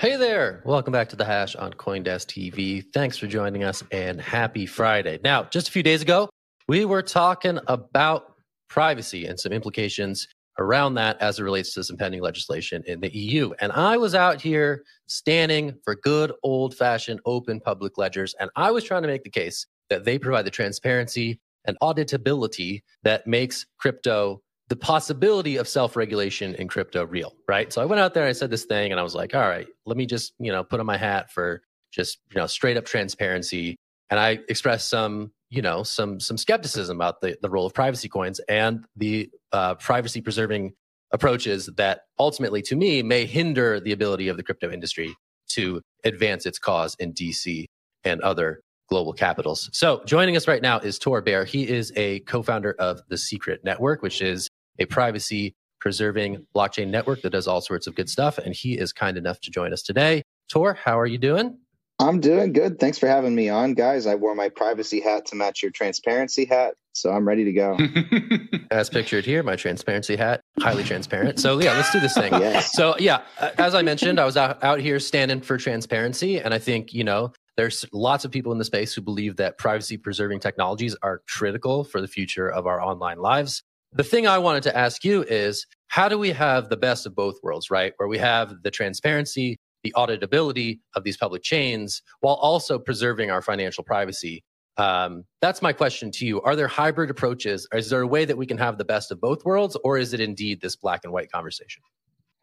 Hey 0.00 0.16
there. 0.16 0.62
Welcome 0.64 0.92
back 0.92 1.08
to 1.10 1.16
the 1.16 1.24
hash 1.24 1.54
on 1.54 1.72
Coindesk 1.74 2.26
TV. 2.26 2.84
Thanks 2.92 3.16
for 3.16 3.28
joining 3.28 3.62
us 3.62 3.84
and 3.92 4.20
happy 4.20 4.66
Friday. 4.66 5.20
Now, 5.22 5.44
just 5.44 5.68
a 5.68 5.70
few 5.70 5.84
days 5.84 6.02
ago, 6.02 6.28
we 6.66 6.84
were 6.84 7.02
talking 7.02 7.60
about 7.68 8.34
privacy 8.68 9.26
and 9.26 9.38
some 9.38 9.52
implications 9.52 10.26
around 10.58 10.94
that 10.94 11.22
as 11.22 11.38
it 11.38 11.44
relates 11.44 11.72
to 11.74 11.84
some 11.84 11.96
pending 11.96 12.20
legislation 12.20 12.82
in 12.86 12.98
the 13.00 13.16
EU. 13.16 13.52
And 13.60 13.70
I 13.70 13.96
was 13.96 14.16
out 14.16 14.40
here 14.40 14.82
standing 15.06 15.78
for 15.84 15.94
good 15.94 16.32
old 16.42 16.74
fashioned 16.74 17.20
open 17.24 17.60
public 17.60 17.96
ledgers. 17.96 18.34
And 18.40 18.50
I 18.56 18.72
was 18.72 18.82
trying 18.82 19.02
to 19.02 19.08
make 19.08 19.22
the 19.22 19.30
case 19.30 19.64
that 19.88 20.04
they 20.04 20.18
provide 20.18 20.44
the 20.44 20.50
transparency 20.50 21.38
and 21.64 21.76
auditability 21.82 22.80
that 23.02 23.26
makes 23.26 23.66
crypto 23.78 24.40
the 24.68 24.76
possibility 24.76 25.56
of 25.56 25.68
self-regulation 25.68 26.54
in 26.54 26.66
crypto 26.66 27.04
real, 27.04 27.34
right? 27.46 27.72
So 27.72 27.82
I 27.82 27.84
went 27.84 28.00
out 28.00 28.14
there 28.14 28.22
and 28.22 28.30
I 28.30 28.32
said 28.32 28.50
this 28.50 28.64
thing 28.64 28.90
and 28.90 28.98
I 28.98 29.02
was 29.02 29.14
like, 29.14 29.34
all 29.34 29.42
right, 29.42 29.66
let 29.84 29.96
me 29.96 30.06
just, 30.06 30.32
you 30.38 30.50
know, 30.50 30.64
put 30.64 30.80
on 30.80 30.86
my 30.86 30.96
hat 30.96 31.30
for 31.30 31.62
just, 31.92 32.18
you 32.30 32.40
know, 32.40 32.46
straight 32.46 32.76
up 32.76 32.86
transparency. 32.86 33.76
And 34.08 34.18
I 34.18 34.38
expressed 34.48 34.88
some, 34.88 35.32
you 35.50 35.60
know, 35.60 35.82
some 35.82 36.20
some 36.20 36.38
skepticism 36.38 36.96
about 36.96 37.20
the, 37.20 37.36
the 37.42 37.50
role 37.50 37.66
of 37.66 37.74
privacy 37.74 38.08
coins 38.08 38.40
and 38.48 38.84
the 38.96 39.28
uh, 39.52 39.74
privacy 39.74 40.22
preserving 40.22 40.72
approaches 41.12 41.68
that 41.76 42.02
ultimately 42.18 42.62
to 42.62 42.74
me 42.74 43.02
may 43.02 43.26
hinder 43.26 43.78
the 43.78 43.92
ability 43.92 44.28
of 44.28 44.38
the 44.38 44.42
crypto 44.42 44.70
industry 44.70 45.14
to 45.48 45.82
advance 46.04 46.46
its 46.46 46.58
cause 46.58 46.96
in 46.98 47.12
DC 47.12 47.66
and 48.04 48.20
other 48.22 48.62
global 48.92 49.14
capitals. 49.14 49.70
So 49.72 50.02
joining 50.04 50.36
us 50.36 50.46
right 50.46 50.60
now 50.60 50.78
is 50.78 50.98
Tor 50.98 51.22
Bair. 51.22 51.46
He 51.46 51.66
is 51.66 51.94
a 51.96 52.20
co-founder 52.20 52.72
of 52.72 53.00
the 53.08 53.16
Secret 53.16 53.64
Network, 53.64 54.02
which 54.02 54.20
is 54.20 54.50
a 54.78 54.84
privacy 54.84 55.54
preserving 55.80 56.46
blockchain 56.54 56.88
network 56.88 57.22
that 57.22 57.30
does 57.30 57.48
all 57.48 57.62
sorts 57.62 57.86
of 57.86 57.94
good 57.94 58.10
stuff. 58.10 58.36
And 58.36 58.54
he 58.54 58.76
is 58.76 58.92
kind 58.92 59.16
enough 59.16 59.40
to 59.40 59.50
join 59.50 59.72
us 59.72 59.80
today. 59.80 60.22
Tor, 60.50 60.74
how 60.74 61.00
are 61.00 61.06
you 61.06 61.16
doing? 61.16 61.56
I'm 62.00 62.20
doing 62.20 62.52
good. 62.52 62.78
Thanks 62.78 62.98
for 62.98 63.06
having 63.06 63.34
me 63.34 63.48
on, 63.48 63.72
guys. 63.72 64.06
I 64.06 64.14
wore 64.14 64.34
my 64.34 64.50
privacy 64.50 65.00
hat 65.00 65.24
to 65.26 65.36
match 65.36 65.62
your 65.62 65.70
transparency 65.70 66.44
hat, 66.44 66.74
so 66.92 67.12
I'm 67.12 67.26
ready 67.26 67.44
to 67.44 67.52
go. 67.52 67.78
As 68.70 68.90
pictured 68.90 69.24
here, 69.24 69.42
my 69.42 69.56
transparency 69.56 70.16
hat, 70.16 70.42
highly 70.58 70.84
transparent. 70.84 71.40
So 71.40 71.60
yeah, 71.60 71.72
let's 71.74 71.92
do 71.92 72.00
this 72.00 72.14
thing. 72.14 72.32
yes. 72.40 72.72
So 72.72 72.94
yeah, 72.98 73.22
as 73.56 73.74
I 73.74 73.80
mentioned, 73.80 74.20
I 74.20 74.26
was 74.26 74.36
out, 74.36 74.62
out 74.62 74.80
here 74.80 74.98
standing 75.00 75.40
for 75.40 75.56
transparency, 75.56 76.40
and 76.40 76.52
I 76.52 76.58
think 76.58 76.92
you 76.92 77.04
know 77.04 77.32
there's 77.56 77.84
lots 77.92 78.24
of 78.24 78.30
people 78.30 78.52
in 78.52 78.58
the 78.58 78.64
space 78.64 78.94
who 78.94 79.02
believe 79.02 79.36
that 79.36 79.58
privacy 79.58 79.96
preserving 79.96 80.40
technologies 80.40 80.96
are 81.02 81.22
critical 81.28 81.84
for 81.84 82.00
the 82.00 82.08
future 82.08 82.48
of 82.48 82.66
our 82.66 82.80
online 82.80 83.18
lives. 83.18 83.62
The 83.92 84.04
thing 84.04 84.26
I 84.26 84.38
wanted 84.38 84.62
to 84.64 84.76
ask 84.76 85.04
you 85.04 85.22
is 85.22 85.66
how 85.88 86.08
do 86.08 86.18
we 86.18 86.30
have 86.30 86.70
the 86.70 86.78
best 86.78 87.04
of 87.04 87.14
both 87.14 87.36
worlds, 87.42 87.70
right? 87.70 87.92
Where 87.98 88.08
we 88.08 88.18
have 88.18 88.62
the 88.62 88.70
transparency, 88.70 89.58
the 89.82 89.92
auditability 89.96 90.78
of 90.94 91.04
these 91.04 91.16
public 91.16 91.42
chains 91.42 92.00
while 92.20 92.36
also 92.36 92.78
preserving 92.78 93.30
our 93.30 93.42
financial 93.42 93.84
privacy. 93.84 94.42
Um, 94.78 95.24
that's 95.42 95.60
my 95.60 95.74
question 95.74 96.10
to 96.12 96.26
you. 96.26 96.40
Are 96.40 96.56
there 96.56 96.68
hybrid 96.68 97.10
approaches? 97.10 97.68
Is 97.74 97.90
there 97.90 98.00
a 98.00 98.06
way 98.06 98.24
that 98.24 98.38
we 98.38 98.46
can 98.46 98.56
have 98.56 98.78
the 98.78 98.84
best 98.86 99.12
of 99.12 99.20
both 99.20 99.44
worlds, 99.44 99.76
or 99.84 99.98
is 99.98 100.14
it 100.14 100.20
indeed 100.20 100.62
this 100.62 100.76
black 100.76 101.00
and 101.04 101.12
white 101.12 101.30
conversation? 101.30 101.82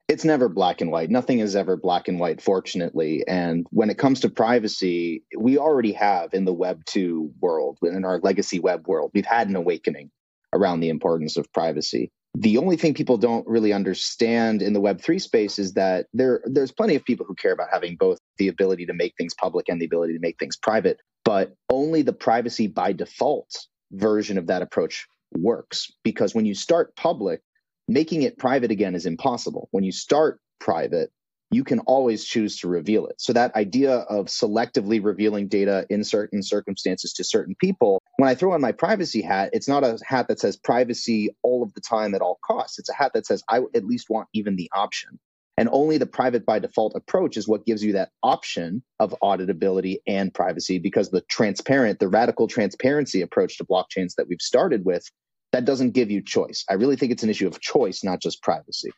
It's 0.10 0.26
never 0.26 0.50
black 0.50 0.82
and 0.82 0.92
white. 0.92 1.12
Nothing 1.12 1.40
is 1.40 1.56
ever 1.56 1.78
black 1.78 2.08
and 2.08 2.20
white, 2.20 2.42
fortunately. 2.42 3.24
And 3.28 3.68
when 3.70 3.92
it 3.92 4.00
comes 4.00 4.20
to 4.22 4.30
privacy, 4.30 5.24
we 5.38 5.58
already 5.60 5.94
have 5.94 6.34
in 6.34 6.46
the 6.46 6.54
Web 6.54 6.84
2 6.86 7.32
world, 7.40 7.78
in 7.84 8.04
our 8.04 8.20
legacy 8.20 8.60
web 8.60 8.88
world, 8.88 9.12
we've 9.14 9.26
had 9.26 9.48
an 9.48 9.56
awakening 9.56 10.10
around 10.52 10.80
the 10.80 10.90
importance 10.90 11.38
of 11.38 11.52
privacy. 11.54 12.12
the 12.36 12.58
only 12.58 12.78
thing 12.78 12.94
people 12.94 13.18
don't 13.18 13.48
really 13.48 13.74
understand 13.74 14.62
in 14.62 14.74
the 14.74 14.82
web3 14.82 15.20
space 15.20 15.58
is 15.58 15.74
that 15.74 16.06
there 16.14 16.42
there's 16.46 16.72
plenty 16.72 16.96
of 16.96 17.04
people 17.04 17.26
who 17.26 17.34
care 17.34 17.52
about 17.52 17.68
having 17.72 17.96
both 17.96 18.20
the 18.38 18.48
ability 18.48 18.86
to 18.86 18.94
make 18.94 19.14
things 19.18 19.34
public 19.34 19.68
and 19.68 19.82
the 19.82 19.86
ability 19.86 20.14
to 20.14 20.20
make 20.20 20.38
things 20.38 20.56
private 20.56 21.00
but 21.26 21.56
only 21.70 22.02
the 22.04 22.14
privacy 22.14 22.68
by 22.68 22.94
default 22.94 23.68
version 23.92 24.38
of 24.38 24.48
that 24.48 24.62
approach 24.62 25.08
works 25.34 25.92
because 26.04 26.36
when 26.36 26.46
you 26.46 26.54
start 26.54 26.96
public 26.96 27.42
making 27.90 28.22
it 28.22 28.38
private 28.38 28.72
again 28.72 28.96
is 28.96 29.06
impossible 29.06 29.68
when 29.72 29.84
you 29.84 29.92
start 29.92 30.40
private 30.60 31.12
you 31.52 31.64
can 31.64 31.80
always 31.80 32.26
choose 32.26 32.60
to 32.60 32.68
reveal 32.68 33.08
it. 33.08 33.20
So 33.20 33.34
that 33.34 33.56
idea 33.56 33.92
of 33.92 34.28
selectively 34.28 35.04
revealing 35.04 35.48
data 35.48 35.86
in 35.90 36.04
certain 36.04 36.44
circumstances 36.44 37.14
to 37.14 37.24
certain 37.24 37.56
people, 37.60 38.04
when 38.18 38.30
I 38.30 38.36
throw 38.36 38.54
on 38.54 38.62
my 38.62 38.72
privacy 38.72 39.24
hat, 39.24 39.50
it's 39.54 39.68
not 39.68 39.84
a 39.84 39.98
hat 40.06 40.28
that 40.28 40.40
says 40.40 40.58
privacy 40.58 41.36
all 41.42 41.64
of 41.64 41.74
the 41.74 41.82
time 41.82 42.14
at 42.14 42.22
all 42.22 42.40
costs. 42.46 42.78
It's 42.78 42.90
a 42.90 42.94
hat 42.94 43.14
that 43.16 43.26
says 43.26 43.42
I 43.50 43.62
at 43.74 43.86
least 43.86 44.12
want 44.12 44.28
even 44.32 44.58
the 44.58 44.70
option. 44.76 45.20
And 45.58 45.68
only 45.72 45.98
the 45.98 46.06
private 46.06 46.46
by 46.46 46.60
default 46.60 46.94
approach 46.96 47.36
is 47.36 47.48
what 47.48 47.66
gives 47.66 47.84
you 47.84 47.94
that 47.94 48.12
option 48.24 48.82
of 49.00 49.14
auditability 49.22 49.98
and 50.08 50.34
privacy 50.34 50.80
because 50.80 51.10
the 51.10 51.22
transparent, 51.30 52.00
the 52.00 52.08
radical 52.08 52.48
transparency 52.48 53.22
approach 53.22 53.58
to 53.58 53.66
blockchains 53.66 54.16
that 54.16 54.28
we've 54.30 54.40
started 54.40 54.86
with, 54.86 55.04
that 55.52 55.66
doesn't 55.66 55.92
give 55.92 56.12
you 56.12 56.22
choice. 56.22 56.64
I 56.70 56.74
really 56.74 56.96
think 56.96 57.12
it's 57.12 57.24
an 57.24 57.30
issue 57.30 57.48
of 57.48 57.60
choice, 57.60 58.04
not 58.04 58.22
just 58.22 58.42
privacy. 58.42 58.92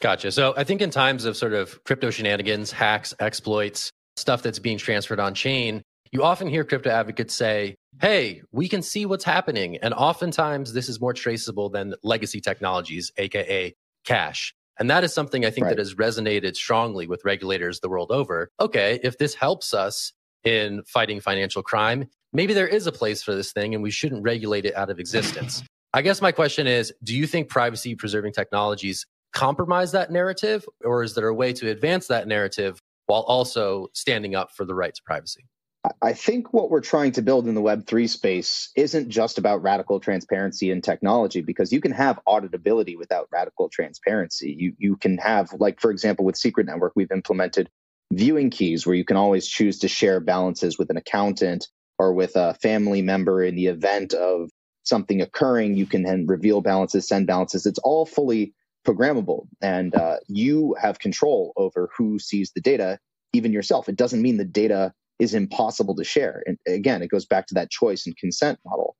Gotcha. 0.00 0.30
So 0.30 0.54
I 0.56 0.64
think 0.64 0.80
in 0.80 0.90
times 0.90 1.24
of 1.24 1.36
sort 1.36 1.54
of 1.54 1.82
crypto 1.84 2.10
shenanigans, 2.10 2.70
hacks, 2.70 3.14
exploits, 3.18 3.90
stuff 4.16 4.42
that's 4.42 4.58
being 4.58 4.78
transferred 4.78 5.20
on 5.20 5.34
chain, 5.34 5.82
you 6.12 6.22
often 6.22 6.48
hear 6.48 6.64
crypto 6.64 6.90
advocates 6.90 7.34
say, 7.34 7.74
hey, 8.00 8.42
we 8.52 8.68
can 8.68 8.82
see 8.82 9.06
what's 9.06 9.24
happening. 9.24 9.76
And 9.78 9.92
oftentimes 9.92 10.72
this 10.72 10.88
is 10.88 11.00
more 11.00 11.12
traceable 11.12 11.68
than 11.68 11.94
legacy 12.02 12.40
technologies, 12.40 13.10
AKA 13.16 13.74
cash. 14.04 14.54
And 14.78 14.88
that 14.90 15.02
is 15.02 15.12
something 15.12 15.44
I 15.44 15.50
think 15.50 15.66
right. 15.66 15.76
that 15.76 15.78
has 15.78 15.96
resonated 15.96 16.54
strongly 16.54 17.08
with 17.08 17.24
regulators 17.24 17.80
the 17.80 17.88
world 17.88 18.12
over. 18.12 18.50
Okay, 18.60 19.00
if 19.02 19.18
this 19.18 19.34
helps 19.34 19.74
us 19.74 20.12
in 20.44 20.82
fighting 20.84 21.20
financial 21.20 21.62
crime, 21.62 22.08
maybe 22.32 22.54
there 22.54 22.68
is 22.68 22.86
a 22.86 22.92
place 22.92 23.22
for 23.22 23.34
this 23.34 23.52
thing 23.52 23.74
and 23.74 23.82
we 23.82 23.90
shouldn't 23.90 24.22
regulate 24.22 24.64
it 24.64 24.74
out 24.76 24.90
of 24.90 24.98
existence. 24.98 25.62
I 25.94 26.02
guess 26.02 26.20
my 26.20 26.32
question 26.32 26.66
is 26.66 26.92
do 27.02 27.16
you 27.16 27.26
think 27.26 27.48
privacy 27.48 27.94
preserving 27.94 28.32
technologies 28.32 29.06
compromise 29.32 29.92
that 29.92 30.10
narrative, 30.10 30.64
or 30.84 31.02
is 31.02 31.14
there 31.14 31.28
a 31.28 31.34
way 31.34 31.52
to 31.52 31.70
advance 31.70 32.06
that 32.08 32.26
narrative 32.26 32.80
while 33.06 33.22
also 33.22 33.88
standing 33.92 34.34
up 34.34 34.50
for 34.52 34.64
the 34.64 34.74
right 34.74 34.94
to 34.94 35.02
privacy? 35.04 35.46
I 36.02 36.12
think 36.12 36.52
what 36.52 36.70
we're 36.70 36.80
trying 36.80 37.12
to 37.12 37.22
build 37.22 37.46
in 37.46 37.54
the 37.54 37.62
Web3 37.62 38.08
space 38.08 38.70
isn't 38.76 39.08
just 39.08 39.38
about 39.38 39.62
radical 39.62 40.00
transparency 40.00 40.70
in 40.70 40.82
technology, 40.82 41.40
because 41.40 41.72
you 41.72 41.80
can 41.80 41.92
have 41.92 42.18
auditability 42.26 42.98
without 42.98 43.28
radical 43.32 43.68
transparency. 43.68 44.54
You, 44.58 44.72
you 44.76 44.96
can 44.96 45.18
have, 45.18 45.52
like, 45.58 45.80
for 45.80 45.90
example, 45.90 46.24
with 46.24 46.36
Secret 46.36 46.66
Network, 46.66 46.92
we've 46.96 47.12
implemented 47.12 47.70
viewing 48.12 48.50
keys 48.50 48.86
where 48.86 48.96
you 48.96 49.04
can 49.04 49.16
always 49.16 49.46
choose 49.46 49.78
to 49.80 49.88
share 49.88 50.20
balances 50.20 50.78
with 50.78 50.90
an 50.90 50.96
accountant 50.96 51.68
or 51.98 52.12
with 52.12 52.36
a 52.36 52.54
family 52.54 53.02
member 53.02 53.42
in 53.42 53.56
the 53.56 53.66
event 53.66 54.14
of 54.14 54.50
something 54.84 55.20
occurring. 55.20 55.76
You 55.76 55.86
can 55.86 56.02
then 56.02 56.26
reveal 56.26 56.60
balances, 56.60 57.06
send 57.08 57.26
balances. 57.26 57.66
It's 57.66 57.78
all 57.80 58.06
fully 58.06 58.54
programmable 58.88 59.46
and 59.60 59.94
uh, 59.94 60.16
you 60.28 60.74
have 60.80 60.98
control 60.98 61.52
over 61.56 61.90
who 61.96 62.18
sees 62.18 62.52
the 62.54 62.60
data 62.60 62.98
even 63.34 63.52
yourself 63.52 63.88
it 63.88 63.96
doesn't 63.96 64.22
mean 64.22 64.38
the 64.38 64.44
data 64.44 64.92
is 65.18 65.34
impossible 65.34 65.94
to 65.94 66.04
share 66.04 66.42
and 66.46 66.56
again 66.66 67.02
it 67.02 67.10
goes 67.10 67.26
back 67.26 67.46
to 67.46 67.54
that 67.54 67.70
choice 67.70 68.06
and 68.06 68.16
consent 68.16 68.58
model 68.64 68.96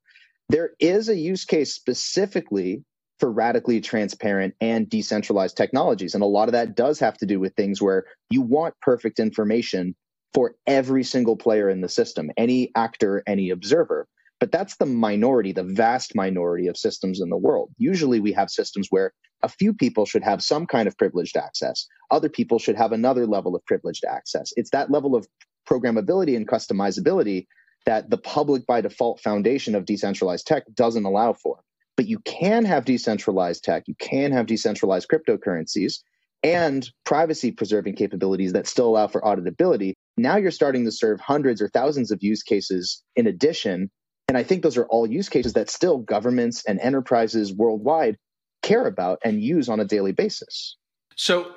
there 0.49 0.71
is 0.79 1.09
a 1.09 1.15
use 1.15 1.45
case 1.45 1.73
specifically 1.73 2.83
for 3.17 3.31
radically 3.31 3.81
transparent 3.81 4.53
and 4.61 4.89
decentralized 4.89 5.57
technologies 5.57 6.13
and 6.13 6.21
a 6.21 6.27
lot 6.27 6.47
of 6.47 6.53
that 6.53 6.75
does 6.75 6.99
have 6.99 7.17
to 7.17 7.25
do 7.25 7.39
with 7.39 7.55
things 7.55 7.81
where 7.81 8.05
you 8.29 8.41
want 8.41 8.75
perfect 8.81 9.19
information 9.19 9.95
for 10.33 10.55
every 10.67 11.03
single 11.03 11.35
player 11.35 11.69
in 11.69 11.81
the 11.81 11.89
system 11.89 12.29
any 12.37 12.71
actor 12.75 13.23
any 13.27 13.49
observer 13.49 14.07
but 14.39 14.51
that's 14.51 14.77
the 14.77 14.85
minority, 14.85 15.51
the 15.51 15.63
vast 15.63 16.15
minority 16.15 16.67
of 16.67 16.77
systems 16.77 17.19
in 17.19 17.29
the 17.29 17.37
world. 17.37 17.71
Usually 17.77 18.19
we 18.19 18.31
have 18.31 18.49
systems 18.49 18.87
where 18.89 19.13
a 19.43 19.49
few 19.49 19.73
people 19.73 20.05
should 20.05 20.23
have 20.23 20.41
some 20.41 20.65
kind 20.65 20.87
of 20.87 20.97
privileged 20.97 21.35
access. 21.37 21.85
Other 22.09 22.29
people 22.29 22.59
should 22.59 22.77
have 22.77 22.91
another 22.91 23.27
level 23.27 23.55
of 23.55 23.65
privileged 23.65 24.05
access. 24.05 24.53
It's 24.55 24.71
that 24.71 24.91
level 24.91 25.15
of 25.15 25.27
programmability 25.69 26.35
and 26.35 26.47
customizability 26.47 27.47
that 27.85 28.09
the 28.09 28.17
public 28.17 28.65
by 28.65 28.81
default 28.81 29.19
foundation 29.19 29.75
of 29.75 29.85
decentralized 29.85 30.47
tech 30.47 30.63
doesn't 30.73 31.05
allow 31.05 31.33
for. 31.33 31.59
But 31.95 32.07
you 32.07 32.19
can 32.19 32.63
have 32.65 32.85
decentralized 32.85 33.63
tech, 33.63 33.83
you 33.87 33.95
can 33.99 34.31
have 34.31 34.45
decentralized 34.45 35.09
cryptocurrencies 35.09 35.99
and 36.43 36.89
privacy 37.05 37.51
preserving 37.51 37.95
capabilities 37.95 38.53
that 38.53 38.67
still 38.67 38.87
allow 38.87 39.07
for 39.07 39.21
auditability. 39.21 39.95
Now 40.21 40.37
you're 40.37 40.51
starting 40.51 40.85
to 40.85 40.91
serve 40.91 41.19
hundreds 41.19 41.61
or 41.61 41.69
thousands 41.69 42.11
of 42.11 42.19
use 42.21 42.43
cases 42.43 43.03
in 43.15 43.27
addition 43.27 43.89
and 44.29 44.37
I 44.37 44.43
think 44.43 44.61
those 44.61 44.77
are 44.77 44.85
all 44.85 45.07
use 45.07 45.27
cases 45.27 45.53
that 45.53 45.71
still 45.71 45.97
governments 45.97 46.63
and 46.65 46.79
enterprises 46.79 47.51
worldwide 47.51 48.15
care 48.61 48.85
about 48.85 49.17
and 49.25 49.41
use 49.41 49.67
on 49.67 49.79
a 49.79 49.85
daily 49.85 50.11
basis. 50.11 50.77
So, 51.15 51.53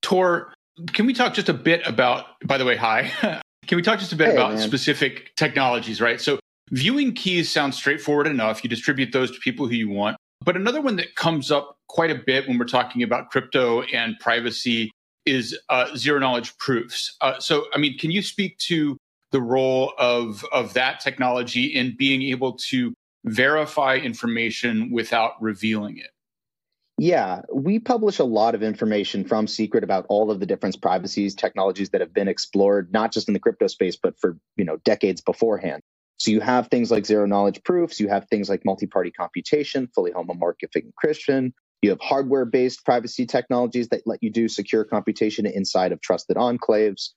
Tor, 0.00 0.54
can 0.92 1.06
we 1.06 1.12
talk 1.12 1.34
just 1.34 1.48
a 1.48 1.54
bit 1.54 1.84
about, 1.84 2.26
by 2.44 2.56
the 2.56 2.64
way, 2.64 2.76
hi. 2.76 3.10
can 3.66 3.76
we 3.76 3.82
talk 3.82 3.98
just 3.98 4.12
a 4.12 4.16
bit 4.16 4.28
hey, 4.28 4.34
about 4.34 4.54
man. 4.54 4.62
specific 4.62 5.34
technologies, 5.34 6.00
right? 6.00 6.20
So, 6.20 6.38
viewing 6.70 7.14
keys 7.14 7.50
sounds 7.50 7.76
straightforward 7.76 8.28
enough. 8.28 8.62
You 8.62 8.70
distribute 8.70 9.12
those 9.12 9.32
to 9.32 9.40
people 9.40 9.66
who 9.66 9.74
you 9.74 9.88
want. 9.88 10.16
But 10.44 10.54
another 10.54 10.80
one 10.80 10.94
that 10.96 11.16
comes 11.16 11.50
up 11.50 11.78
quite 11.88 12.12
a 12.12 12.22
bit 12.24 12.46
when 12.46 12.58
we're 12.58 12.66
talking 12.66 13.02
about 13.02 13.30
crypto 13.30 13.82
and 13.82 14.16
privacy 14.20 14.92
is 15.26 15.58
uh, 15.68 15.94
zero 15.96 16.18
knowledge 16.18 16.56
proofs. 16.58 17.16
Uh, 17.20 17.38
so, 17.38 17.66
I 17.74 17.78
mean, 17.78 17.98
can 17.98 18.10
you 18.10 18.22
speak 18.22 18.58
to 18.58 18.96
the 19.32 19.40
role 19.40 19.92
of 19.98 20.44
of 20.52 20.74
that 20.74 21.00
technology 21.00 21.64
in 21.64 21.96
being 21.96 22.22
able 22.22 22.52
to 22.52 22.94
verify 23.24 23.96
information 23.96 24.90
without 24.92 25.40
revealing 25.40 25.98
it 25.98 26.10
yeah, 26.98 27.42
we 27.52 27.80
publish 27.80 28.20
a 28.20 28.24
lot 28.24 28.54
of 28.54 28.62
information 28.62 29.24
from 29.24 29.48
Secret 29.48 29.82
about 29.82 30.06
all 30.08 30.30
of 30.30 30.38
the 30.38 30.46
different 30.46 30.80
privacies 30.80 31.34
technologies 31.34 31.90
that 31.90 32.00
have 32.00 32.14
been 32.14 32.28
explored, 32.28 32.92
not 32.92 33.10
just 33.12 33.26
in 33.26 33.34
the 33.34 33.40
crypto 33.40 33.66
space, 33.66 33.96
but 33.96 34.18
for 34.20 34.38
you 34.56 34.64
know 34.64 34.76
decades 34.84 35.20
beforehand. 35.20 35.82
So 36.18 36.30
you 36.30 36.40
have 36.40 36.68
things 36.68 36.92
like 36.92 37.04
zero 37.04 37.26
knowledge 37.26 37.62
proofs, 37.64 37.98
you 37.98 38.08
have 38.08 38.28
things 38.28 38.48
like 38.48 38.64
multi-party 38.64 39.10
computation, 39.10 39.88
fully 39.92 40.12
homomorphic 40.12 40.76
encryption. 40.76 41.52
You 41.82 41.90
have 41.90 42.00
hardware-based 42.00 42.84
privacy 42.84 43.26
technologies 43.26 43.88
that 43.88 44.02
let 44.06 44.22
you 44.22 44.30
do 44.30 44.48
secure 44.48 44.84
computation 44.84 45.44
inside 45.44 45.92
of 45.92 46.00
trusted 46.00 46.36
enclaves 46.36 47.10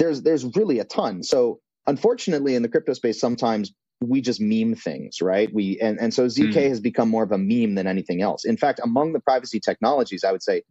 there's 0.00 0.22
there's 0.22 0.44
really 0.56 0.80
a 0.80 0.84
ton. 0.84 1.22
So 1.22 1.60
unfortunately, 1.86 2.56
in 2.56 2.62
the 2.62 2.68
crypto 2.68 2.94
space, 2.94 3.20
sometimes 3.20 3.72
we 4.00 4.22
just 4.22 4.40
meme 4.40 4.74
things, 4.74 5.20
right? 5.20 5.52
We 5.54 5.78
and 5.80 6.00
and 6.00 6.12
so 6.12 6.26
zk 6.26 6.54
mm. 6.54 6.68
has 6.68 6.80
become 6.80 7.08
more 7.08 7.22
of 7.22 7.30
a 7.30 7.38
meme 7.38 7.76
than 7.76 7.86
anything 7.86 8.22
else. 8.22 8.44
In 8.44 8.56
fact, 8.56 8.80
among 8.82 9.12
the 9.12 9.20
privacy 9.20 9.60
technologies, 9.60 10.24
I 10.24 10.32
would 10.32 10.42
say 10.42 10.62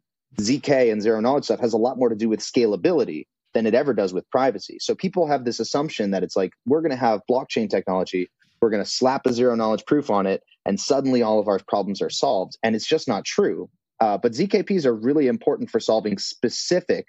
zk 0.42 0.92
and 0.92 1.02
zero 1.02 1.22
knowledge 1.22 1.46
stuff 1.46 1.60
has 1.60 1.74
a 1.74 1.78
lot 1.78 1.98
more 1.98 2.10
to 2.10 2.16
do 2.16 2.28
with 2.28 2.40
scalability 2.40 3.28
than 3.54 3.66
it 3.66 3.76
ever 3.76 3.94
does 3.94 4.14
with 4.14 4.30
privacy. 4.30 4.78
So 4.80 4.96
people 4.96 5.28
have 5.28 5.46
this 5.46 5.60
assumption 5.60 6.12
that 6.12 6.24
it's 6.24 6.36
like 6.36 6.54
we're 6.66 6.82
going 6.82 6.92
to 6.92 6.98
have 6.98 7.22
blockchain 7.30 7.70
technology, 7.70 8.30
we're 8.62 8.70
going 8.70 8.84
to 8.84 8.90
slap 8.90 9.26
a 9.26 9.34
zero 9.34 9.56
knowledge 9.56 9.86
proof 9.86 10.10
on 10.10 10.26
it, 10.26 10.44
and 10.66 10.80
suddenly 10.80 11.22
all 11.22 11.40
of 11.40 11.48
our 11.48 11.60
problems 11.68 12.02
are 12.02 12.10
solved. 12.10 12.58
And 12.64 12.76
it's 12.76 12.88
just 12.88 13.08
not 13.08 13.26
true. 13.26 13.70
Uh, 14.00 14.18
but 14.18 14.32
ZKPs 14.32 14.86
are 14.86 14.96
really 14.96 15.28
important 15.28 15.70
for 15.70 15.80
solving 15.80 16.18
specific 16.18 17.08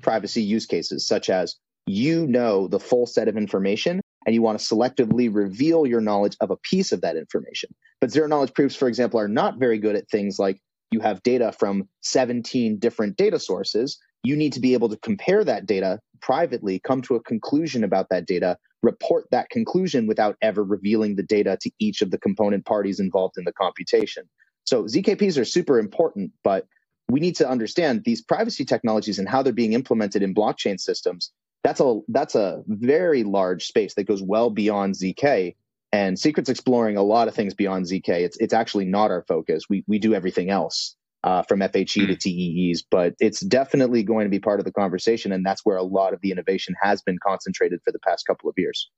privacy 0.00 0.42
use 0.42 0.66
cases, 0.66 1.06
such 1.06 1.30
as 1.30 1.56
you 1.86 2.26
know 2.26 2.68
the 2.68 2.80
full 2.80 3.06
set 3.06 3.28
of 3.28 3.36
information 3.36 4.00
and 4.26 4.34
you 4.34 4.42
want 4.42 4.58
to 4.58 4.64
selectively 4.64 5.32
reveal 5.32 5.86
your 5.86 6.00
knowledge 6.00 6.36
of 6.40 6.50
a 6.50 6.56
piece 6.56 6.92
of 6.92 7.00
that 7.00 7.16
information. 7.16 7.70
But 8.00 8.10
zero 8.10 8.28
knowledge 8.28 8.54
proofs, 8.54 8.76
for 8.76 8.88
example, 8.88 9.18
are 9.18 9.28
not 9.28 9.58
very 9.58 9.78
good 9.78 9.96
at 9.96 10.08
things 10.08 10.38
like 10.38 10.60
you 10.90 11.00
have 11.00 11.22
data 11.22 11.52
from 11.58 11.88
17 12.02 12.78
different 12.78 13.16
data 13.16 13.38
sources. 13.38 13.98
You 14.22 14.36
need 14.36 14.52
to 14.54 14.60
be 14.60 14.74
able 14.74 14.88
to 14.88 14.96
compare 14.96 15.44
that 15.44 15.66
data 15.66 16.00
privately, 16.20 16.78
come 16.78 17.02
to 17.02 17.16
a 17.16 17.22
conclusion 17.22 17.84
about 17.84 18.08
that 18.10 18.26
data, 18.26 18.56
report 18.82 19.26
that 19.30 19.50
conclusion 19.50 20.06
without 20.06 20.36
ever 20.42 20.62
revealing 20.62 21.16
the 21.16 21.22
data 21.22 21.58
to 21.60 21.70
each 21.78 22.02
of 22.02 22.10
the 22.10 22.18
component 22.18 22.64
parties 22.64 23.00
involved 23.00 23.36
in 23.36 23.44
the 23.44 23.52
computation. 23.52 24.28
So 24.64 24.84
ZKPs 24.84 25.40
are 25.40 25.44
super 25.44 25.78
important, 25.78 26.32
but 26.44 26.66
we 27.08 27.20
need 27.20 27.36
to 27.36 27.48
understand 27.48 28.04
these 28.04 28.22
privacy 28.22 28.64
technologies 28.64 29.18
and 29.18 29.28
how 29.28 29.42
they're 29.42 29.52
being 29.52 29.72
implemented 29.72 30.22
in 30.22 30.34
blockchain 30.34 30.80
systems. 30.80 31.32
That's 31.64 31.80
a 31.80 32.00
that's 32.08 32.34
a 32.34 32.62
very 32.66 33.22
large 33.22 33.66
space 33.66 33.94
that 33.94 34.04
goes 34.04 34.22
well 34.22 34.50
beyond 34.50 34.94
zk. 34.94 35.54
And 35.92 36.18
Secret's 36.18 36.48
exploring 36.48 36.96
a 36.96 37.02
lot 37.02 37.28
of 37.28 37.34
things 37.34 37.54
beyond 37.54 37.86
zk. 37.86 38.08
It's 38.08 38.36
it's 38.38 38.54
actually 38.54 38.86
not 38.86 39.10
our 39.10 39.22
focus. 39.28 39.64
We 39.68 39.84
we 39.86 39.98
do 39.98 40.14
everything 40.14 40.50
else. 40.50 40.96
Uh, 41.24 41.40
from 41.42 41.60
FHE 41.60 42.08
to 42.08 42.16
TEEs, 42.16 42.82
but 42.90 43.14
it's 43.20 43.38
definitely 43.42 44.02
going 44.02 44.24
to 44.24 44.28
be 44.28 44.40
part 44.40 44.58
of 44.58 44.64
the 44.64 44.72
conversation. 44.72 45.30
And 45.30 45.46
that's 45.46 45.64
where 45.64 45.76
a 45.76 45.84
lot 45.84 46.12
of 46.12 46.20
the 46.20 46.32
innovation 46.32 46.74
has 46.82 47.00
been 47.00 47.16
concentrated 47.24 47.78
for 47.84 47.92
the 47.92 48.00
past 48.00 48.26
couple 48.26 48.50
of 48.50 48.54
years. 48.58 48.90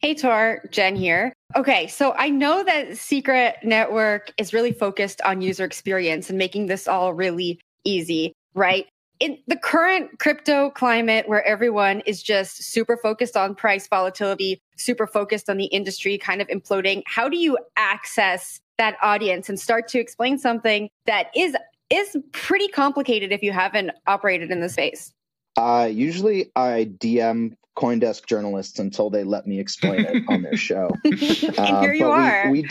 Hey, 0.00 0.12
Tor, 0.14 0.68
Jen 0.70 0.96
here. 0.96 1.32
Okay, 1.56 1.86
so 1.86 2.12
I 2.18 2.28
know 2.28 2.62
that 2.64 2.98
Secret 2.98 3.56
Network 3.62 4.30
is 4.36 4.52
really 4.52 4.72
focused 4.72 5.22
on 5.22 5.40
user 5.40 5.64
experience 5.64 6.28
and 6.28 6.38
making 6.38 6.66
this 6.66 6.86
all 6.86 7.14
really 7.14 7.58
easy, 7.84 8.34
right? 8.54 8.86
In 9.20 9.38
the 9.46 9.56
current 9.56 10.18
crypto 10.18 10.70
climate 10.70 11.28
where 11.28 11.44
everyone 11.46 12.00
is 12.00 12.22
just 12.22 12.62
super 12.64 12.96
focused 12.96 13.36
on 13.36 13.54
price 13.54 13.86
volatility, 13.86 14.60
super 14.76 15.06
focused 15.06 15.48
on 15.48 15.56
the 15.56 15.66
industry 15.66 16.18
kind 16.18 16.42
of 16.42 16.48
imploding, 16.48 17.02
how 17.06 17.28
do 17.28 17.36
you 17.36 17.56
access 17.76 18.60
that 18.76 18.96
audience 19.02 19.48
and 19.48 19.58
start 19.58 19.86
to 19.88 20.00
explain 20.00 20.38
something 20.38 20.88
that 21.06 21.28
is 21.36 21.56
is 21.90 22.16
pretty 22.32 22.66
complicated 22.68 23.30
if 23.30 23.42
you 23.42 23.52
haven't 23.52 23.90
operated 24.06 24.50
in 24.50 24.60
the 24.60 24.68
space? 24.68 25.12
Uh, 25.56 25.88
usually 25.90 26.50
I 26.56 26.90
DM 26.98 27.56
Coindesk 27.76 28.26
journalists 28.26 28.78
until 28.78 29.10
they 29.10 29.24
let 29.24 29.46
me 29.46 29.58
explain 29.58 30.00
it 30.00 30.24
on 30.28 30.42
their 30.42 30.56
show. 30.56 30.90
and 31.04 31.58
uh, 31.58 31.80
here 31.80 31.92
you 31.92 32.08
are. 32.08 32.50
We, 32.50 32.62
we, 32.62 32.68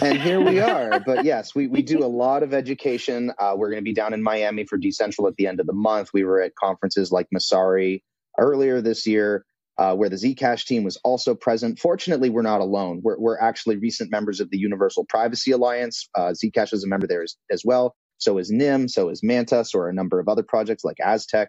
and 0.00 0.18
here 0.18 0.40
we 0.40 0.58
are. 0.58 1.00
But 1.00 1.24
yes, 1.24 1.54
we, 1.54 1.68
we 1.68 1.82
do 1.82 2.04
a 2.04 2.06
lot 2.06 2.42
of 2.42 2.52
education. 2.52 3.32
Uh, 3.38 3.54
we're 3.56 3.70
going 3.70 3.80
to 3.80 3.84
be 3.84 3.94
down 3.94 4.12
in 4.14 4.22
Miami 4.22 4.64
for 4.64 4.78
Decentral 4.78 5.28
at 5.28 5.36
the 5.36 5.46
end 5.46 5.60
of 5.60 5.66
the 5.66 5.72
month. 5.72 6.10
We 6.12 6.24
were 6.24 6.40
at 6.40 6.54
conferences 6.56 7.12
like 7.12 7.28
Messari 7.34 8.02
earlier 8.38 8.80
this 8.80 9.06
year. 9.06 9.44
Uh, 9.78 9.94
where 9.94 10.10
the 10.10 10.16
Zcash 10.16 10.66
team 10.66 10.84
was 10.84 10.98
also 10.98 11.34
present. 11.34 11.78
Fortunately, 11.78 12.28
we're 12.28 12.42
not 12.42 12.60
alone. 12.60 13.00
We're, 13.02 13.18
we're 13.18 13.40
actually 13.40 13.76
recent 13.76 14.10
members 14.10 14.38
of 14.38 14.50
the 14.50 14.58
Universal 14.58 15.06
Privacy 15.08 15.50
Alliance. 15.50 16.10
Uh, 16.14 16.34
Zcash 16.34 16.74
is 16.74 16.84
a 16.84 16.86
member 16.86 17.06
there 17.06 17.22
as, 17.22 17.36
as 17.50 17.62
well. 17.64 17.96
So 18.18 18.36
is 18.36 18.50
Nym, 18.50 18.86
so 18.86 19.08
is 19.08 19.22
Mantas, 19.22 19.74
or 19.74 19.88
a 19.88 19.92
number 19.92 20.20
of 20.20 20.28
other 20.28 20.42
projects 20.42 20.84
like 20.84 20.98
Aztec 21.02 21.48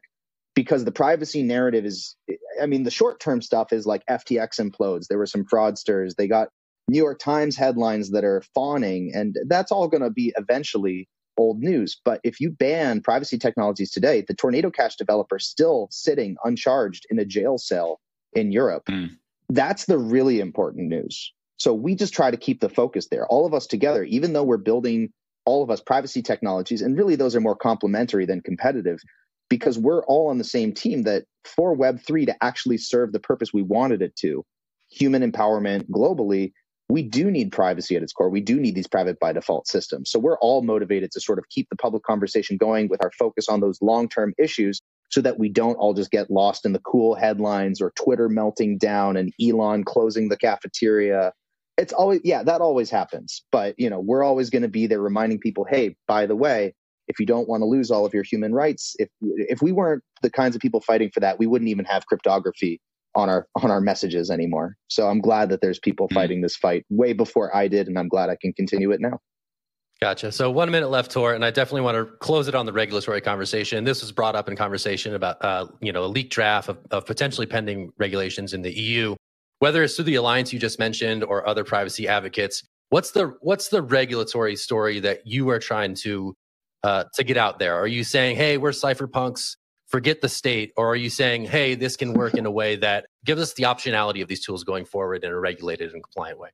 because 0.56 0.86
the 0.86 0.92
privacy 0.92 1.44
narrative 1.44 1.86
is 1.86 2.16
i 2.62 2.66
mean 2.66 2.84
the 2.84 2.92
short 2.92 3.20
term 3.20 3.42
stuff 3.42 3.74
is 3.74 3.86
like 3.86 4.06
ftx 4.10 4.60
implodes. 4.60 5.08
There 5.08 5.18
were 5.18 5.26
some 5.26 5.46
fraudsters. 5.46 6.16
They 6.16 6.28
got 6.28 6.50
new 6.88 6.98
york 6.98 7.20
times 7.20 7.56
headlines 7.56 8.12
that 8.12 8.24
are 8.24 8.44
fawning 8.54 9.12
and 9.13 9.38
that's 9.48 9.72
all 9.72 9.88
going 9.88 10.04
to 10.04 10.10
be 10.10 10.34
eventually 10.38 11.08
old 11.38 11.60
news. 11.60 12.00
But 12.06 12.20
if 12.24 12.39
you 12.39 12.52
ban 12.52 13.02
privacy 13.02 13.38
technologies 13.38 13.92
today 13.92 14.24
the 14.28 14.34
tornado 14.34 14.70
cash 14.70 14.96
developer 14.96 15.39
still 15.39 15.88
sitting 15.92 16.36
uncharged 16.44 17.06
in 17.10 17.20
a 17.20 17.26
jail 17.26 17.58
cell 17.58 18.00
in 18.34 18.52
europe. 18.52 18.86
Mm. 18.89 19.12
that's 19.50 19.86
the 19.86 19.98
really 19.98 20.39
important 20.39 20.88
news. 20.88 21.34
So 21.58 21.74
we 21.74 21.96
just 21.96 22.13
try 22.13 22.32
to 22.32 22.38
keep 22.38 22.60
the 22.60 22.70
focus 22.70 23.08
there. 23.10 23.26
All 23.28 23.46
of 23.46 23.54
us 23.54 23.68
together 23.68 24.04
even 24.04 24.34
though 24.34 24.44
we're 24.44 24.58
building 24.58 25.12
all 25.46 25.63
of 25.63 25.70
us 25.70 25.82
privacy 25.82 26.22
technologies 26.22 26.82
and 26.82 26.98
really 26.98 27.16
those 27.16 27.36
are 27.36 27.42
more 27.42 27.56
complementary 27.56 28.26
than 28.26 28.42
competitive 28.42 29.00
because 29.49 29.77
we're 29.77 30.03
all 30.06 30.29
on 30.29 30.38
the 30.38 30.43
same 30.43 30.73
team 30.73 31.03
that 31.03 31.25
for 31.43 31.75
Web3 31.75 32.25
to 32.27 32.43
actually 32.43 32.77
serve 32.77 33.12
the 33.12 33.19
purpose 33.19 33.53
we 33.53 33.62
wanted 33.62 34.01
it 34.01 34.15
to, 34.17 34.45
human 34.89 35.29
empowerment 35.29 35.89
globally, 35.89 36.53
we 36.89 37.01
do 37.01 37.32
need 37.32 37.51
privacy 37.51 37.95
at 37.95 38.03
its 38.03 38.13
core. 38.13 38.29
We 38.29 38.41
do 38.41 38.60
need 38.60 38.75
these 38.75 38.88
private 38.88 39.19
by 39.19 39.34
default 39.34 39.67
systems. 39.67 40.12
So 40.12 40.19
we're 40.19 40.38
all 40.39 40.62
motivated 40.62 41.12
to 41.12 41.21
sort 41.21 41.39
of 41.39 41.49
keep 41.49 41.67
the 41.69 41.75
public 41.75 42.03
conversation 42.03 42.58
going 42.58 42.88
with 42.89 43.03
our 43.03 43.12
focus 43.17 43.47
on 43.47 43.62
those 43.62 43.82
long 43.82 44.10
term 44.10 44.34
issues 44.38 44.82
so 45.10 45.21
that 45.21 45.39
we 45.39 45.49
don't 45.49 45.75
all 45.75 45.93
just 45.93 46.12
get 46.12 46.29
lost 46.29 46.65
in 46.65 46.73
the 46.73 46.79
cool 46.79 47.15
headlines 47.15 47.82
or 47.82 47.93
Twitter 47.95 48.29
melting 48.29 48.77
down 48.77 49.15
and 49.15 49.32
Elon 49.41 49.84
closing 49.84 50.29
the 50.29 50.38
cafeteria. 50.38 51.34
It's 51.77 51.93
always, 51.93 52.21
yeah, 52.23 52.43
that 52.43 52.62
always 52.62 52.89
happens. 52.89 53.43
But, 53.51 53.75
you 53.79 53.89
know, 53.89 53.99
we're 53.99 54.23
always 54.23 54.49
going 54.49 54.63
to 54.63 54.67
be 54.67 54.88
there 54.88 55.01
reminding 55.01 55.39
people, 55.39 55.65
hey, 55.65 55.95
by 56.08 56.25
the 56.25 56.36
way, 56.36 56.73
if 57.08 57.20
you 57.20 57.26
don't 57.26 57.48
want 57.48 57.62
to 57.62 57.66
lose 57.66 57.92
all 57.92 58.06
of 58.06 58.13
your 58.13 58.24
human 58.24 58.54
rights 58.54 58.96
if 59.00 59.10
if 59.22 59.62
we 59.62 59.72
weren't 59.72 60.04
the 60.22 60.30
kinds 60.30 60.56
of 60.56 60.62
people 60.62 60.82
fighting 60.82 61.10
for 61.13 61.20
that 61.20 61.39
we 61.39 61.48
wouldn't 61.48 61.70
even 61.70 61.86
have 61.86 62.06
cryptography 62.06 62.80
on 63.16 63.30
our 63.30 63.48
on 63.62 63.72
our 63.72 63.82
messages 63.82 64.30
anymore 64.30 64.76
so 64.88 65.08
i'm 65.08 65.20
glad 65.20 65.50
that 65.50 65.62
there's 65.62 65.80
people 65.80 66.08
mm-hmm. 66.08 66.16
fighting 66.16 66.42
this 66.42 66.56
fight 66.56 66.86
way 66.89 67.13
before 67.13 67.56
i 67.56 67.68
did 67.68 67.88
and 67.88 67.98
i'm 67.98 68.08
glad 68.08 68.30
i 68.30 68.38
can 68.42 68.54
continue 68.54 68.92
it 68.92 69.02
now 69.02 69.20
Gotcha. 70.02 70.34
So 70.34 70.52
one 70.52 70.70
minute 70.70 70.89
left, 70.89 71.12
Tor, 71.12 71.34
and 71.34 71.46
I 71.46 71.52
definitely 71.52 71.80
want 71.80 71.96
to 71.96 72.06
close 72.18 72.50
it 72.50 72.56
on 72.56 72.66
the 72.66 72.74
regulatory 72.74 73.22
conversation. 73.22 73.86
This 73.86 74.02
was 74.02 74.12
brought 74.12 74.36
up 74.36 74.50
in 74.50 74.56
conversation 74.58 75.16
about, 75.16 75.38
uh, 75.42 75.68
you 75.80 75.94
know, 75.94 76.04
a 76.04 76.08
leaked 76.08 76.34
draft 76.34 76.68
of, 76.68 76.80
of 76.92 77.06
potentially 77.06 77.48
pending 77.48 77.89
regulations 77.98 78.54
in 78.54 78.62
the 78.62 78.72
EU. 78.78 79.16
Whether 79.60 79.82
it's 79.82 79.96
through 79.96 80.06
the 80.06 80.16
alliance 80.16 80.52
you 80.52 80.60
just 80.60 80.78
mentioned 80.78 81.24
or 81.24 81.48
other 81.48 81.63
privacy 81.63 82.06
advocates, 82.10 82.63
what's 82.89 83.12
the 83.12 83.34
what's 83.39 83.70
the 83.70 83.82
regulatory 83.82 84.58
story 84.58 85.00
that 85.00 85.26
you 85.26 85.50
are 85.50 85.60
trying 85.60 85.96
to 85.96 86.36
uh, 86.84 87.06
to 87.15 87.24
get 87.24 87.38
out 87.38 87.60
there? 87.60 87.76
Are 87.76 87.88
you 87.88 88.04
saying, 88.04 88.36
hey, 88.36 88.58
we're 88.58 88.72
cypherpunks, 88.72 89.56
forget 89.88 90.22
the 90.22 90.30
state? 90.30 90.72
Or 90.76 90.89
are 90.89 90.96
you 90.96 91.10
saying, 91.10 91.46
hey, 91.46 91.76
this 91.76 91.96
can 91.96 92.13
work 92.13 92.36
in 92.36 92.46
a 92.46 92.52
way 92.52 92.76
that 92.78 93.06
gives 93.26 93.41
us 93.41 93.54
the 93.54 93.63
optionality 93.63 94.22
of 94.22 94.28
these 94.28 94.46
tools 94.46 94.63
going 94.63 94.86
forward 94.86 95.24
in 95.24 95.32
a 95.32 95.39
regulated 95.39 95.93
and 95.93 96.04
compliant 96.04 96.39
way? 96.39 96.50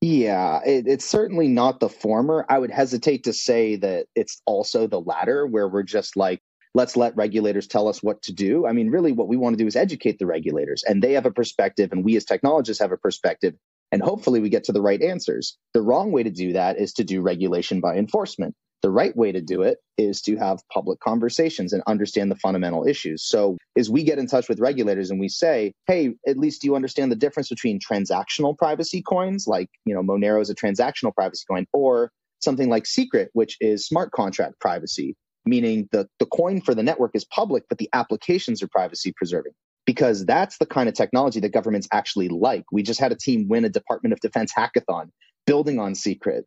Yeah, 0.00 0.60
it, 0.66 0.88
it's 0.88 1.04
certainly 1.04 1.46
not 1.46 1.78
the 1.78 1.88
former. 1.88 2.44
I 2.48 2.58
would 2.58 2.72
hesitate 2.72 3.24
to 3.24 3.32
say 3.32 3.76
that 3.76 4.06
it's 4.16 4.42
also 4.46 4.88
the 4.88 5.00
latter, 5.00 5.46
where 5.46 5.68
we're 5.68 5.84
just 5.84 6.16
like, 6.16 6.40
let's 6.74 6.96
let 6.96 7.14
regulators 7.14 7.68
tell 7.68 7.86
us 7.86 8.02
what 8.02 8.20
to 8.22 8.32
do. 8.32 8.66
I 8.66 8.72
mean, 8.72 8.90
really, 8.90 9.12
what 9.12 9.28
we 9.28 9.36
want 9.36 9.56
to 9.56 9.62
do 9.62 9.68
is 9.68 9.76
educate 9.76 10.18
the 10.18 10.26
regulators, 10.26 10.82
and 10.82 11.02
they 11.02 11.12
have 11.12 11.26
a 11.26 11.30
perspective, 11.30 11.92
and 11.92 12.04
we 12.04 12.16
as 12.16 12.24
technologists 12.24 12.82
have 12.82 12.90
a 12.90 12.96
perspective, 12.96 13.54
and 13.92 14.02
hopefully 14.02 14.40
we 14.40 14.48
get 14.48 14.64
to 14.64 14.72
the 14.72 14.82
right 14.82 15.00
answers. 15.00 15.56
The 15.72 15.82
wrong 15.82 16.10
way 16.10 16.24
to 16.24 16.30
do 16.30 16.54
that 16.54 16.78
is 16.78 16.94
to 16.94 17.04
do 17.04 17.20
regulation 17.20 17.80
by 17.80 17.96
enforcement. 17.96 18.56
The 18.82 18.90
right 18.90 19.16
way 19.16 19.30
to 19.30 19.40
do 19.40 19.62
it 19.62 19.78
is 19.96 20.20
to 20.22 20.36
have 20.36 20.60
public 20.68 20.98
conversations 20.98 21.72
and 21.72 21.82
understand 21.86 22.30
the 22.30 22.36
fundamental 22.36 22.86
issues. 22.86 23.24
So, 23.24 23.56
as 23.78 23.88
we 23.88 24.02
get 24.02 24.18
in 24.18 24.26
touch 24.26 24.48
with 24.48 24.58
regulators 24.58 25.10
and 25.10 25.20
we 25.20 25.28
say, 25.28 25.72
hey, 25.86 26.14
at 26.26 26.36
least 26.36 26.62
do 26.62 26.66
you 26.66 26.74
understand 26.74 27.12
the 27.12 27.16
difference 27.16 27.48
between 27.48 27.78
transactional 27.78 28.58
privacy 28.58 29.00
coins, 29.00 29.46
like, 29.46 29.68
you 29.84 29.94
know, 29.94 30.02
Monero 30.02 30.40
is 30.40 30.50
a 30.50 30.54
transactional 30.54 31.14
privacy 31.14 31.44
coin, 31.48 31.66
or 31.72 32.10
something 32.40 32.68
like 32.68 32.86
Secret, 32.86 33.30
which 33.34 33.56
is 33.60 33.86
smart 33.86 34.10
contract 34.10 34.58
privacy, 34.60 35.14
meaning 35.44 35.88
the, 35.92 36.08
the 36.18 36.26
coin 36.26 36.60
for 36.60 36.74
the 36.74 36.82
network 36.82 37.12
is 37.14 37.24
public, 37.24 37.64
but 37.68 37.78
the 37.78 37.88
applications 37.92 38.62
are 38.62 38.68
privacy 38.68 39.12
preserving 39.16 39.52
because 39.86 40.24
that's 40.26 40.58
the 40.58 40.66
kind 40.66 40.88
of 40.88 40.94
technology 40.94 41.40
that 41.40 41.52
governments 41.52 41.88
actually 41.92 42.28
like. 42.28 42.64
We 42.72 42.82
just 42.82 43.00
had 43.00 43.12
a 43.12 43.16
team 43.16 43.48
win 43.48 43.64
a 43.64 43.68
Department 43.68 44.12
of 44.12 44.20
Defense 44.20 44.52
hackathon 44.56 45.10
building 45.46 45.78
on 45.78 45.94
Secret 45.94 46.46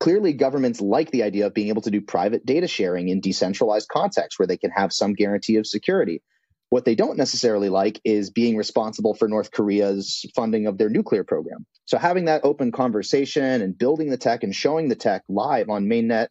clearly 0.00 0.32
governments 0.32 0.80
like 0.80 1.10
the 1.10 1.22
idea 1.22 1.46
of 1.46 1.54
being 1.54 1.68
able 1.68 1.82
to 1.82 1.90
do 1.90 2.00
private 2.00 2.44
data 2.44 2.66
sharing 2.66 3.08
in 3.08 3.20
decentralized 3.20 3.88
contexts 3.88 4.38
where 4.38 4.46
they 4.46 4.56
can 4.56 4.70
have 4.70 4.92
some 4.92 5.12
guarantee 5.12 5.56
of 5.56 5.66
security. 5.66 6.22
What 6.70 6.84
they 6.84 6.94
don't 6.94 7.18
necessarily 7.18 7.68
like 7.68 8.00
is 8.04 8.30
being 8.30 8.56
responsible 8.56 9.14
for 9.14 9.28
North 9.28 9.50
Korea's 9.50 10.24
funding 10.34 10.66
of 10.66 10.78
their 10.78 10.88
nuclear 10.88 11.24
program. 11.24 11.66
So 11.84 11.98
having 11.98 12.26
that 12.26 12.44
open 12.44 12.72
conversation 12.72 13.60
and 13.60 13.76
building 13.76 14.08
the 14.08 14.16
tech 14.16 14.42
and 14.42 14.54
showing 14.54 14.88
the 14.88 14.94
tech 14.94 15.22
live 15.28 15.68
on 15.68 15.86
mainnet, 15.86 16.28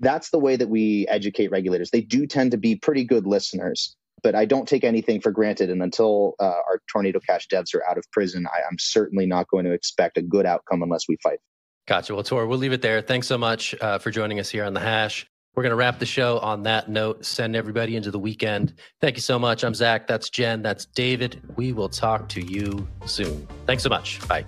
that's 0.00 0.30
the 0.30 0.38
way 0.38 0.56
that 0.56 0.68
we 0.68 1.06
educate 1.08 1.50
regulators. 1.50 1.90
They 1.90 2.00
do 2.00 2.26
tend 2.26 2.50
to 2.50 2.56
be 2.56 2.76
pretty 2.76 3.04
good 3.04 3.26
listeners, 3.26 3.94
but 4.22 4.34
I 4.34 4.46
don't 4.46 4.66
take 4.66 4.84
anything 4.84 5.20
for 5.20 5.30
granted. 5.30 5.70
And 5.70 5.82
until 5.82 6.34
uh, 6.40 6.44
our 6.44 6.80
Tornado 6.90 7.20
Cash 7.20 7.48
devs 7.48 7.74
are 7.74 7.86
out 7.88 7.98
of 7.98 8.04
prison, 8.10 8.46
I, 8.46 8.60
I'm 8.68 8.78
certainly 8.78 9.26
not 9.26 9.48
going 9.48 9.66
to 9.66 9.72
expect 9.72 10.16
a 10.16 10.22
good 10.22 10.46
outcome 10.46 10.82
unless 10.82 11.04
we 11.08 11.18
fight. 11.22 11.38
Gotcha. 11.86 12.14
Well, 12.14 12.22
Tor, 12.22 12.46
we'll 12.46 12.58
leave 12.58 12.72
it 12.72 12.82
there. 12.82 13.02
Thanks 13.02 13.26
so 13.26 13.36
much 13.36 13.74
uh, 13.80 13.98
for 13.98 14.10
joining 14.10 14.40
us 14.40 14.48
here 14.48 14.64
on 14.64 14.72
the 14.72 14.80
hash. 14.80 15.26
We're 15.54 15.62
going 15.62 15.70
to 15.70 15.76
wrap 15.76 16.00
the 16.00 16.06
show 16.06 16.38
on 16.40 16.64
that 16.64 16.88
note, 16.88 17.24
send 17.24 17.54
everybody 17.54 17.94
into 17.94 18.10
the 18.10 18.18
weekend. 18.18 18.74
Thank 19.00 19.16
you 19.16 19.22
so 19.22 19.38
much. 19.38 19.62
I'm 19.62 19.74
Zach. 19.74 20.08
That's 20.08 20.28
Jen. 20.28 20.62
That's 20.62 20.86
David. 20.86 21.40
We 21.56 21.72
will 21.72 21.88
talk 21.88 22.28
to 22.30 22.40
you 22.40 22.88
soon. 23.06 23.46
Thanks 23.66 23.84
so 23.84 23.88
much. 23.88 24.26
Bye. 24.26 24.44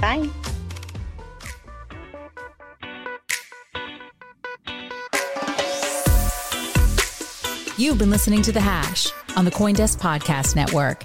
Bye. 0.00 0.30
You've 7.76 7.98
been 7.98 8.10
listening 8.10 8.40
to 8.42 8.52
The 8.52 8.60
Hash 8.60 9.10
on 9.36 9.44
the 9.44 9.50
Coindesk 9.50 9.98
Podcast 9.98 10.54
Network. 10.54 11.04